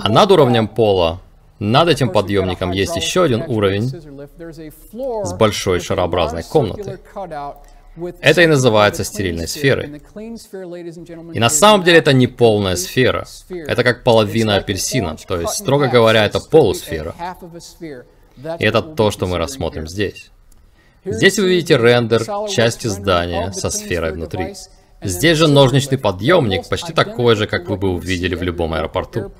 А 0.00 0.08
над 0.08 0.30
уровнем 0.30 0.68
пола 0.68 1.20
над 1.58 1.88
этим 1.88 2.10
подъемником 2.10 2.70
есть 2.70 2.96
еще 2.96 3.24
один 3.24 3.42
уровень 3.48 3.88
с 5.24 5.32
большой 5.34 5.80
шарообразной 5.80 6.42
комнатой. 6.44 6.98
Это 8.20 8.42
и 8.42 8.46
называется 8.46 9.04
стерильной 9.04 9.48
сферой. 9.48 10.00
И 11.34 11.40
на 11.40 11.48
самом 11.48 11.82
деле 11.82 11.98
это 11.98 12.12
не 12.12 12.26
полная 12.26 12.76
сфера. 12.76 13.26
Это 13.48 13.82
как 13.82 14.04
половина 14.04 14.56
апельсина, 14.56 15.16
то 15.16 15.40
есть, 15.40 15.54
строго 15.54 15.88
говоря, 15.88 16.24
это 16.24 16.40
полусфера. 16.40 17.14
И 18.58 18.64
это 18.64 18.82
то, 18.82 19.10
что 19.10 19.26
мы 19.26 19.38
рассмотрим 19.38 19.88
здесь. 19.88 20.30
Здесь 21.04 21.38
вы 21.38 21.48
видите 21.48 21.76
рендер 21.76 22.24
части 22.48 22.86
здания 22.86 23.52
со 23.52 23.70
сферой 23.70 24.12
внутри. 24.12 24.54
Здесь 25.02 25.38
же 25.38 25.48
ножничный 25.48 25.98
подъемник, 25.98 26.68
почти 26.68 26.92
такой 26.92 27.36
же, 27.36 27.46
как 27.46 27.68
вы 27.68 27.76
бы 27.76 27.90
увидели 27.90 28.34
в 28.34 28.42
любом 28.42 28.74
аэропорту. 28.74 29.32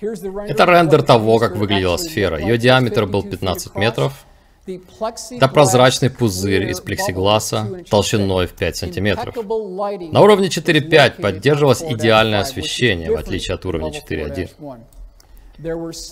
Это 0.00 0.64
рендер 0.64 1.02
того, 1.02 1.38
как 1.38 1.56
выглядела 1.56 1.96
сфера. 1.96 2.38
Ее 2.38 2.58
диаметр 2.58 3.06
был 3.06 3.22
15 3.22 3.74
метров. 3.74 4.24
Это 4.66 5.48
прозрачный 5.48 6.10
пузырь 6.10 6.70
из 6.70 6.80
плексигласа 6.80 7.82
толщиной 7.88 8.46
в 8.46 8.52
5 8.52 8.76
сантиметров. 8.76 9.34
На 9.36 10.20
уровне 10.20 10.48
4.5 10.48 11.20
поддерживалось 11.20 11.82
идеальное 11.82 12.40
освещение, 12.40 13.10
в 13.10 13.16
отличие 13.16 13.54
от 13.54 13.64
уровня 13.64 13.90
4.1. 13.90 14.50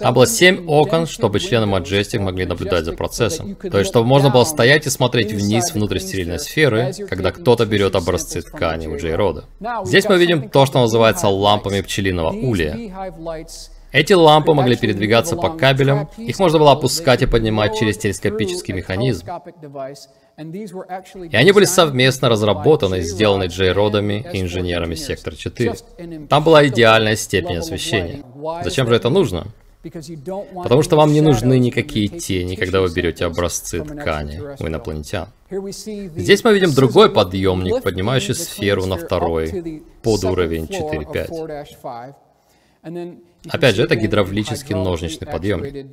Там 0.00 0.14
было 0.14 0.26
7 0.26 0.66
окон, 0.68 1.06
чтобы 1.06 1.40
члены 1.40 1.64
Majestic 1.64 2.20
могли 2.20 2.44
наблюдать 2.44 2.84
за 2.84 2.92
процессом. 2.92 3.54
То 3.56 3.78
есть, 3.78 3.90
чтобы 3.90 4.06
можно 4.06 4.28
было 4.30 4.44
стоять 4.44 4.86
и 4.86 4.90
смотреть 4.90 5.32
вниз 5.32 5.72
внутрь 5.72 6.00
стерильной 6.00 6.38
сферы, 6.38 6.92
когда 7.08 7.32
кто-то 7.32 7.64
берет 7.64 7.96
образцы 7.96 8.42
ткани 8.42 8.86
у 8.86 8.96
Джейрода. 8.96 9.44
Здесь 9.84 10.06
мы 10.06 10.18
видим 10.18 10.50
то, 10.50 10.66
что 10.66 10.80
называется 10.80 11.28
лампами 11.28 11.80
пчелиного 11.80 12.30
улья. 12.30 12.76
Эти 13.90 14.12
лампы 14.12 14.52
могли 14.52 14.76
передвигаться 14.76 15.36
по 15.36 15.50
кабелям, 15.50 16.10
их 16.18 16.38
можно 16.38 16.58
было 16.58 16.72
опускать 16.72 17.22
и 17.22 17.26
поднимать 17.26 17.78
через 17.78 17.96
телескопический 17.98 18.74
механизм. 18.74 19.26
И 20.36 21.36
они 21.36 21.52
были 21.52 21.64
совместно 21.64 22.28
разработаны, 22.28 23.00
сделаны 23.00 23.44
Джей 23.44 23.72
Родами 23.72 24.26
и 24.32 24.40
инженерами 24.40 24.94
Сектор 24.94 25.34
4. 25.34 25.74
Там 26.28 26.44
была 26.44 26.66
идеальная 26.68 27.16
степень 27.16 27.56
освещения. 27.56 28.22
Зачем 28.62 28.86
же 28.86 28.94
это 28.94 29.08
нужно? 29.08 29.46
Потому 29.82 30.82
что 30.82 30.96
вам 30.96 31.12
не 31.12 31.20
нужны 31.20 31.58
никакие 31.58 32.08
тени, 32.08 32.56
когда 32.56 32.80
вы 32.80 32.92
берете 32.92 33.24
образцы 33.24 33.82
ткани 33.82 34.40
у 34.60 34.66
инопланетян. 34.66 35.28
Здесь 35.50 36.44
мы 36.44 36.52
видим 36.52 36.72
другой 36.72 37.10
подъемник, 37.10 37.82
поднимающий 37.82 38.34
сферу 38.34 38.86
на 38.86 38.96
второй, 38.96 39.82
под 40.02 40.24
уровень 40.24 40.66
4.5. 40.66 43.24
Опять 43.48 43.76
же, 43.76 43.82
это 43.82 43.96
гидравлический 43.96 44.74
ножничный 44.74 45.26
подъемник. 45.26 45.86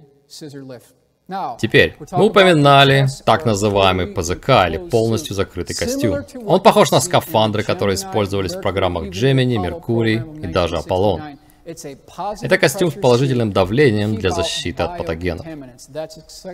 Теперь, 1.60 1.96
мы 2.12 2.26
упоминали 2.28 3.08
так 3.26 3.46
называемый 3.46 4.08
ПЗК, 4.08 4.50
или 4.68 4.78
полностью 4.78 5.34
закрытый 5.34 5.76
костюм. 5.76 6.20
Он 6.46 6.62
похож 6.62 6.92
на 6.92 7.00
скафандры, 7.00 7.64
которые 7.64 7.96
использовались 7.96 8.54
в 8.54 8.62
программах 8.62 9.06
Gemini, 9.06 9.58
Меркурий 9.58 10.22
и 10.44 10.48
даже 10.48 10.78
Аполлон. 10.78 11.22
Это 11.66 12.58
костюм 12.60 12.92
с 12.92 12.94
положительным 12.94 13.52
давлением 13.52 14.16
для 14.16 14.30
защиты 14.30 14.84
от 14.84 15.00
патогенов. 15.00 15.48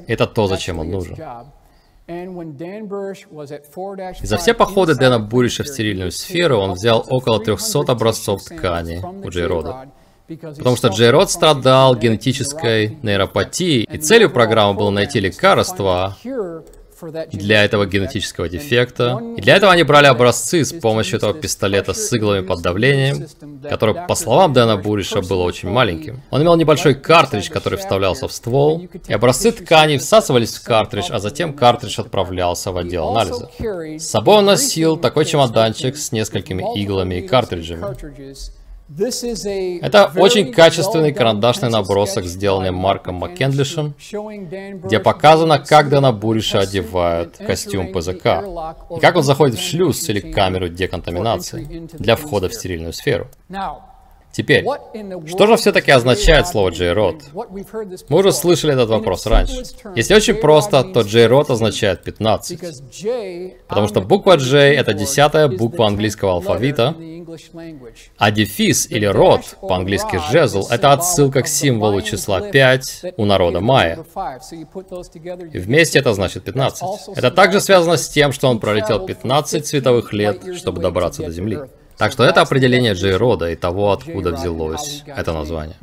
Это 0.07 0.25
то, 0.25 0.47
зачем 0.47 0.79
он 0.79 0.89
нужен. 0.89 1.17
За 4.21 4.37
все 4.37 4.53
походы 4.53 4.95
Дэна 4.95 5.19
Буриша 5.19 5.63
в 5.63 5.67
стерильную 5.67 6.11
сферу 6.11 6.57
он 6.57 6.73
взял 6.73 7.05
около 7.09 7.39
300 7.43 7.91
образцов 7.91 8.43
ткани 8.43 9.01
у 9.25 9.29
Джейрода. 9.29 9.91
Потому 10.38 10.76
что 10.76 10.89
Джей 10.89 11.10
Род 11.10 11.32
страдал 11.32 11.96
генетической 11.96 12.98
нейропатией, 13.02 13.84
и 13.84 13.98
целью 13.98 14.30
программы 14.30 14.76
было 14.76 14.89
найти 14.89 15.20
лекарство 15.20 16.17
для 17.32 17.63
этого 17.63 17.86
генетического 17.86 18.50
дефекта. 18.50 19.20
И 19.38 19.41
для 19.41 19.56
этого 19.56 19.72
они 19.72 19.84
брали 19.84 20.08
образцы 20.08 20.63
с 20.63 20.74
помощью 20.74 21.17
этого 21.17 21.34
пистолета 21.34 21.94
с 21.94 22.13
иглами 22.13 22.46
под 22.46 22.62
давлением, 22.62 23.28
который, 23.67 23.96
по 24.08 24.15
словам 24.15 24.54
Дэна 24.54 24.78
Буриша, 24.78 25.22
был 25.22 25.41
очень 25.41 25.70
маленьким. 25.70 26.22
Он 26.30 26.41
имел 26.41 26.56
небольшой 26.56 26.96
картридж, 26.96 27.50
который 27.50 27.80
вставлялся 27.80 28.28
в 28.28 28.32
ствол, 28.32 28.88
и 29.08 29.13
образцы 29.13 29.52
тканей 29.52 29.98
всасывались 29.98 30.56
в 30.56 30.63
картридж, 30.63 31.08
а 31.12 31.20
затем 31.20 31.54
картридж 31.54 32.00
отправлялся 32.00 32.72
в 32.72 32.78
отдел 32.78 33.10
анализа. 33.10 33.50
С 33.98 34.08
собой 34.08 34.38
он 34.38 34.46
носил 34.46 34.98
такой 34.98 35.26
чемоданчик 35.26 35.98
с 35.98 36.12
несколькими 36.12 36.80
иглами 36.80 37.15
и 37.15 37.28
картриджами. 37.28 37.82
Это 39.82 40.12
очень 40.17 40.51
качественный 40.51 41.13
карандашный 41.13 41.69
набросок, 41.69 42.25
сделанный 42.25 42.71
Марком 42.71 43.15
Маккендлишем, 43.15 43.95
где 44.84 44.99
показано, 44.99 45.60
как 45.60 45.89
Дэна 45.89 46.12
Буриша 46.12 46.60
одевают 46.60 47.38
костюм 47.38 47.93
ПЗК, 47.93 48.43
и 48.95 48.99
как 48.99 49.15
он 49.15 49.23
заходит 49.23 49.58
в 49.58 49.62
шлюз 49.63 50.10
или 50.10 50.19
камеру 50.19 50.67
деконтаминации 50.67 51.88
для 51.93 52.15
входа 52.15 52.49
в 52.49 52.54
стерильную 52.54 52.93
сферу. 52.93 53.27
Теперь, 54.32 54.65
что 55.28 55.48
же 55.48 55.58
все-таки 55.58 55.91
означает 55.91 56.48
слово 56.48 56.70
J-Rod? 56.70 57.22
Мы 58.10 58.20
уже 58.20 58.32
слышали 58.32 58.74
этот 58.74 58.89
вопрос 58.89 59.26
раньше. 59.26 59.63
Если 59.96 60.13
очень 60.13 60.36
просто, 60.36 60.84
то 60.84 61.02
J-Rod 61.02 61.52
означает 61.52 62.04
15. 62.04 62.60
Потому 63.67 63.88
что 63.88 64.02
буква 64.02 64.38
J 64.38 64.74
это 64.74 64.94
десятая 64.94 65.48
буква 65.48 65.88
английского 65.88 66.34
алфавита, 66.34 66.96
а 68.17 68.32
дефис 68.32 68.89
или 68.89 69.06
род, 69.06 69.41
по-английски 69.62 70.20
жезл, 70.32 70.67
это 70.70 70.94
отсылка 70.94 71.41
к 71.41 71.48
символу 71.48 72.02
числа 72.02 72.41
5 72.41 73.13
у 73.17 73.26
народа 73.26 73.60
майя. 73.60 74.04
И 75.54 75.60
вместе 75.60 76.00
это 76.00 76.13
значит 76.13 76.44
15. 76.44 77.17
Это 77.17 77.32
также 77.32 77.62
связано 77.62 77.98
с 77.98 78.08
тем, 78.08 78.32
что 78.32 78.48
он 78.48 78.60
пролетел 78.60 79.06
15 79.06 79.65
световых 79.65 80.13
лет, 80.13 80.41
чтобы 80.56 80.82
добраться 80.82 81.24
до 81.24 81.32
Земли. 81.32 81.60
Так 82.01 82.13
что 82.13 82.23
это 82.23 82.41
определение 82.41 82.93
Джей 82.93 83.15
Рода 83.15 83.51
и 83.51 83.55
того, 83.55 83.91
откуда 83.91 84.31
взялось 84.31 85.03
это 85.05 85.33
название. 85.33 85.75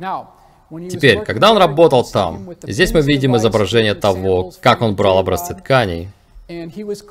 Теперь, 0.89 1.21
когда 1.21 1.49
он 1.49 1.57
работал 1.57 2.03
там, 2.03 2.55
здесь 2.63 2.91
мы 2.91 2.99
видим 2.99 3.37
изображение 3.37 3.93
того, 3.93 4.51
как 4.59 4.81
он 4.81 4.95
брал 4.95 5.19
образцы 5.19 5.55
тканей, 5.55 6.09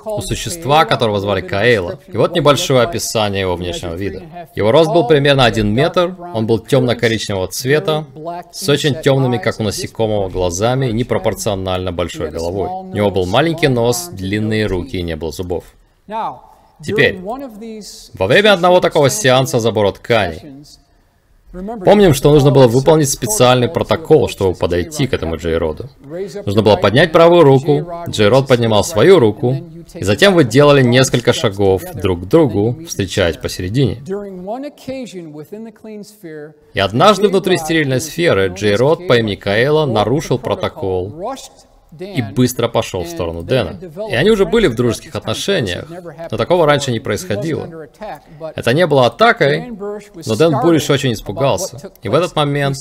у 0.04 0.20
существа, 0.20 0.84
которого 0.84 1.20
звали 1.20 1.40
Каэла. 1.40 1.98
И 2.06 2.18
вот 2.18 2.34
небольшое 2.34 2.82
описание 2.82 3.40
его 3.40 3.56
внешнего 3.56 3.94
вида. 3.94 4.24
Его 4.54 4.72
рост 4.72 4.92
был 4.92 5.06
примерно 5.06 5.46
1 5.46 5.72
метр, 5.72 6.14
он 6.34 6.46
был 6.46 6.58
темно-коричневого 6.58 7.48
цвета, 7.48 8.04
с 8.52 8.68
очень 8.68 9.00
темными, 9.00 9.38
как 9.38 9.58
у 9.58 9.62
насекомого, 9.62 10.28
глазами 10.28 10.88
и 10.88 10.92
непропорционально 10.92 11.92
большой 11.92 12.30
головой. 12.30 12.68
У 12.68 12.94
него 12.94 13.10
был 13.10 13.24
маленький 13.24 13.68
нос, 13.68 14.10
длинные 14.12 14.66
руки 14.66 14.98
и 14.98 15.02
не 15.02 15.16
было 15.16 15.32
зубов. 15.32 15.64
Теперь, 16.82 17.18
во 17.18 18.26
время 18.26 18.52
одного 18.52 18.80
такого 18.80 19.10
сеанса 19.10 19.60
забора 19.60 19.92
тканей, 19.92 20.64
Помним, 21.50 22.12
что 22.12 22.30
нужно 22.30 22.50
было 22.50 22.68
выполнить 22.68 23.08
специальный 23.08 23.68
протокол, 23.68 24.28
чтобы 24.28 24.54
подойти 24.54 25.06
к 25.06 25.14
этому 25.14 25.36
Джейроду. 25.36 25.88
Нужно 26.44 26.62
было 26.62 26.76
поднять 26.76 27.10
правую 27.10 27.42
руку, 27.42 27.86
Джейрод 28.08 28.46
поднимал 28.46 28.84
свою 28.84 29.18
руку, 29.18 29.56
и 29.94 30.04
затем 30.04 30.34
вы 30.34 30.44
делали 30.44 30.82
несколько 30.82 31.32
шагов 31.32 31.82
друг 31.94 32.24
к 32.24 32.24
другу, 32.26 32.76
встречаясь 32.86 33.38
посередине. 33.38 34.02
И 36.74 36.80
однажды 36.80 37.28
внутри 37.28 37.56
стерильной 37.56 38.02
сферы 38.02 38.48
Джейрод 38.54 39.08
по 39.08 39.18
имени 39.18 39.36
Каэла 39.36 39.86
нарушил 39.86 40.38
протокол 40.38 41.14
и 41.98 42.22
быстро 42.22 42.68
пошел 42.68 43.02
в 43.02 43.08
сторону 43.08 43.42
Дэна. 43.42 43.78
И 44.10 44.14
они 44.14 44.30
уже 44.30 44.44
были 44.44 44.66
в 44.66 44.74
дружеских 44.74 45.14
отношениях, 45.14 45.86
но 46.30 46.36
такого 46.36 46.66
раньше 46.66 46.92
не 46.92 47.00
происходило. 47.00 47.88
Это 48.54 48.72
не 48.74 48.86
было 48.86 49.06
атакой, 49.06 49.70
но 49.70 50.36
Дэн 50.36 50.60
Буриш 50.60 50.90
очень 50.90 51.12
испугался. 51.12 51.92
И 52.02 52.08
в 52.08 52.14
этот 52.14 52.36
момент 52.36 52.76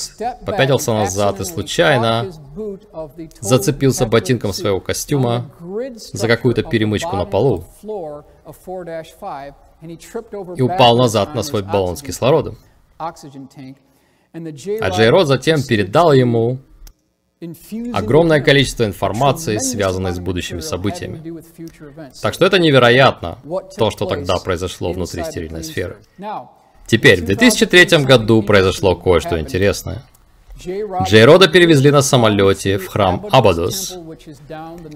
попятился 0.46 0.94
назад 0.94 1.40
и 1.40 1.46
случайно 1.46 2.32
зацепился 3.40 4.06
ботинком 4.06 4.54
своего 4.54 4.80
костюма 4.80 5.52
за 6.14 6.28
какую-то 6.28 6.64
перемычку 6.64 7.16
на 7.16 7.26
полу 7.26 7.66
и 10.56 10.62
упал 10.62 10.98
назад 10.98 11.36
на 11.36 11.44
свой 11.44 11.64
баллон 11.64 11.98
с 11.98 12.02
кислородом. 12.02 12.58
А 12.98 13.14
Джейрод 14.34 15.28
затем 15.28 15.62
передал 15.64 16.14
ему 16.14 16.60
огромное 17.94 18.42
количество 18.42 18.84
информации, 18.84 19.58
связанной 19.58 20.14
с 20.14 20.20
будущими 20.20 20.60
событиями. 20.60 21.42
Так 22.22 22.34
что 22.34 22.46
это 22.46 22.60
невероятно, 22.60 23.38
то, 23.78 23.92
что 23.92 24.06
тогда 24.06 24.38
произошло 24.38 24.92
внутри 24.92 25.24
стерильной 25.24 25.64
сферы. 25.64 25.98
Теперь, 26.88 27.22
в 27.22 27.26
2003 27.26 28.06
году 28.06 28.42
произошло 28.42 28.96
кое-что 28.96 29.40
интересное. 29.40 30.04
Джей 30.60 31.26
Рода 31.26 31.48
перевезли 31.48 31.92
на 31.92 32.02
самолете 32.02 32.80
в 32.80 32.88
храм 32.88 33.28
Абадос, 33.32 33.96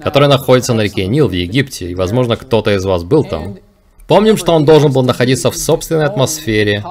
который 0.02 0.28
находится 0.28 0.74
на 0.74 0.82
реке 0.82 1.06
Нил 1.06 1.28
в 1.28 1.34
Египте, 1.34 1.92
и, 1.92 1.96
возможно, 1.96 2.36
кто-то 2.36 2.74
из 2.74 2.84
вас 2.84 3.04
был 3.04 3.24
там. 3.24 3.58
Помним, 4.08 4.38
что 4.38 4.54
он 4.54 4.66
должен 4.66 4.92
был 4.92 5.04
находиться 5.04 5.52
в 5.52 5.56
собственной 5.56 6.06
атмосфере 6.06 6.84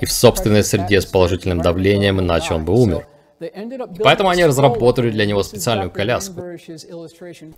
и 0.00 0.06
в 0.06 0.12
собственной 0.12 0.62
среде 0.62 1.00
с 1.00 1.06
положительным 1.06 1.60
давлением, 1.60 2.20
иначе 2.20 2.54
он 2.54 2.64
бы 2.64 2.74
умер. 2.74 3.06
Поэтому 3.38 4.28
они 4.30 4.44
разработали 4.44 5.10
для 5.10 5.26
него 5.26 5.42
специальную 5.42 5.90
коляску. 5.90 6.42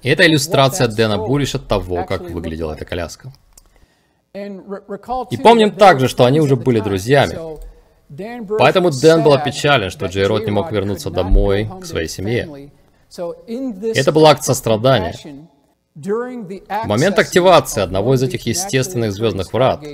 И 0.02 0.08
это 0.08 0.26
иллюстрация 0.26 0.88
Дэна 0.88 1.18
Буриша 1.18 1.58
того, 1.58 2.04
как 2.04 2.22
выглядела 2.22 2.74
эта 2.74 2.84
коляска. 2.84 3.32
И 4.34 5.36
помним 5.42 5.72
также, 5.72 6.08
что 6.08 6.24
они 6.24 6.40
уже 6.40 6.56
были 6.56 6.80
друзьями. 6.80 7.38
Поэтому 8.58 8.90
Дэн 8.90 9.22
был 9.22 9.32
опечален, 9.32 9.90
что 9.90 10.06
Джей 10.06 10.26
Рот 10.26 10.44
не 10.44 10.50
мог 10.50 10.72
вернуться 10.72 11.10
домой 11.10 11.70
к 11.80 11.86
своей 11.86 12.08
семье. 12.08 12.70
Это 13.94 14.12
был 14.12 14.26
акт 14.26 14.42
сострадания. 14.44 15.14
В 15.94 16.86
момент 16.86 17.18
активации 17.18 17.82
одного 17.82 18.14
из 18.14 18.22
этих 18.22 18.46
естественных 18.46 19.12
звездных 19.12 19.52
врат, 19.52 19.84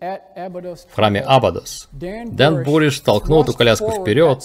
в 0.00 0.94
храме 0.94 1.20
Абадос. 1.20 1.88
Дэн 1.92 2.64
Буриш 2.64 3.00
толкнул 3.00 3.42
эту 3.42 3.52
коляску 3.54 3.90
вперед 3.90 4.42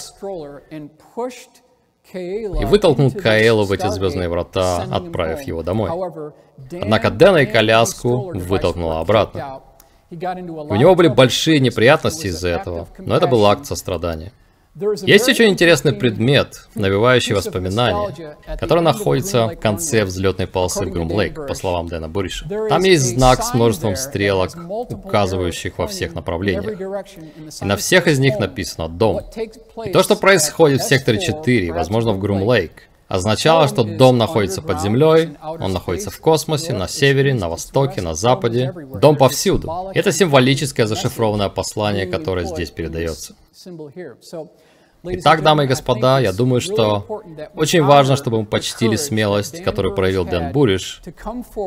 и 2.14 2.64
вытолкнул 2.64 3.10
Каэлу 3.10 3.64
в 3.64 3.72
эти 3.72 3.86
звездные 3.88 4.28
врата, 4.28 4.86
отправив 4.90 5.42
его 5.42 5.62
домой. 5.62 5.90
Однако 6.70 7.10
Дэна 7.10 7.38
и 7.38 7.46
коляску 7.46 8.32
вытолкнуло 8.34 9.00
обратно. 9.00 9.62
У 10.10 10.14
него 10.74 10.94
были 10.94 11.08
большие 11.08 11.58
неприятности 11.60 12.26
из-за 12.26 12.48
этого, 12.48 12.88
но 12.98 13.16
это 13.16 13.26
был 13.26 13.46
акт 13.46 13.66
сострадания. 13.66 14.32
Есть 14.74 15.28
очень 15.28 15.50
интересный 15.50 15.92
предмет, 15.92 16.68
навевающий 16.74 17.34
воспоминания, 17.34 18.38
который 18.58 18.82
находится 18.82 19.48
в 19.48 19.56
конце 19.56 20.04
взлетной 20.04 20.46
полосы 20.46 20.86
Грум-Лейк, 20.86 21.46
по 21.46 21.54
словам 21.54 21.88
Дэна 21.88 22.08
Буриша. 22.08 22.48
Там 22.70 22.82
есть 22.82 23.02
знак 23.02 23.42
с 23.42 23.52
множеством 23.52 23.96
стрелок, 23.96 24.50
указывающих 24.90 25.76
во 25.76 25.86
всех 25.86 26.14
направлениях. 26.14 26.80
И 27.60 27.64
на 27.66 27.76
всех 27.76 28.06
из 28.06 28.18
них 28.18 28.38
написано 28.38 28.88
«Дом». 28.88 29.20
И 29.84 29.92
то, 29.92 30.02
что 30.02 30.16
происходит 30.16 30.80
в 30.80 30.88
секторе 30.88 31.20
4, 31.20 31.70
возможно, 31.72 32.12
в 32.12 32.18
Грум-Лейк, 32.18 32.88
означало, 33.12 33.68
что 33.68 33.84
дом 33.84 34.16
находится 34.16 34.62
под 34.62 34.80
землей, 34.80 35.36
он 35.42 35.72
находится 35.72 36.10
в 36.10 36.18
космосе, 36.18 36.72
на 36.72 36.88
севере, 36.88 37.34
на 37.34 37.50
востоке, 37.50 38.00
на 38.00 38.14
западе. 38.14 38.72
Дом 39.00 39.16
повсюду. 39.16 39.70
Это 39.94 40.12
символическое 40.12 40.86
зашифрованное 40.86 41.50
послание, 41.50 42.06
которое 42.06 42.46
здесь 42.46 42.70
передается. 42.70 43.34
Итак, 45.04 45.42
дамы 45.42 45.64
и 45.64 45.66
господа, 45.66 46.20
я 46.20 46.32
думаю, 46.32 46.60
что 46.60 47.22
очень 47.54 47.82
важно, 47.82 48.16
чтобы 48.16 48.40
мы 48.40 48.46
почтили 48.46 48.96
смелость, 48.96 49.62
которую 49.62 49.94
проявил 49.94 50.24
Дэн 50.24 50.52
Буриш, 50.52 51.02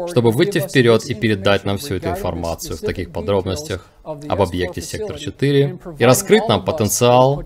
чтобы 0.10 0.31
выйти 0.31 0.60
вперед 0.60 1.03
и 1.05 1.13
передать 1.13 1.65
нам 1.65 1.77
всю 1.77 1.95
эту 1.95 2.10
информацию 2.10 2.77
в 2.77 2.79
таких 2.79 3.12
подробностях 3.12 3.88
об 4.03 4.41
объекте 4.41 4.81
Сектор 4.81 5.19
4 5.19 5.79
и 5.99 6.05
раскрыть 6.05 6.47
нам 6.47 6.65
потенциал 6.65 7.43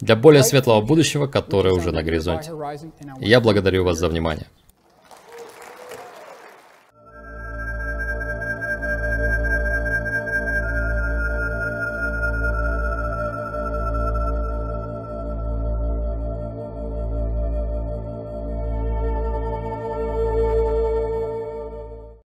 для 0.00 0.16
более 0.16 0.42
светлого 0.42 0.80
будущего, 0.80 1.26
которое 1.26 1.74
уже 1.74 1.92
на 1.92 2.02
горизонте. 2.02 2.50
И 3.20 3.28
я 3.28 3.40
благодарю 3.40 3.84
вас 3.84 3.98
за 3.98 4.08
внимание. 4.08 4.46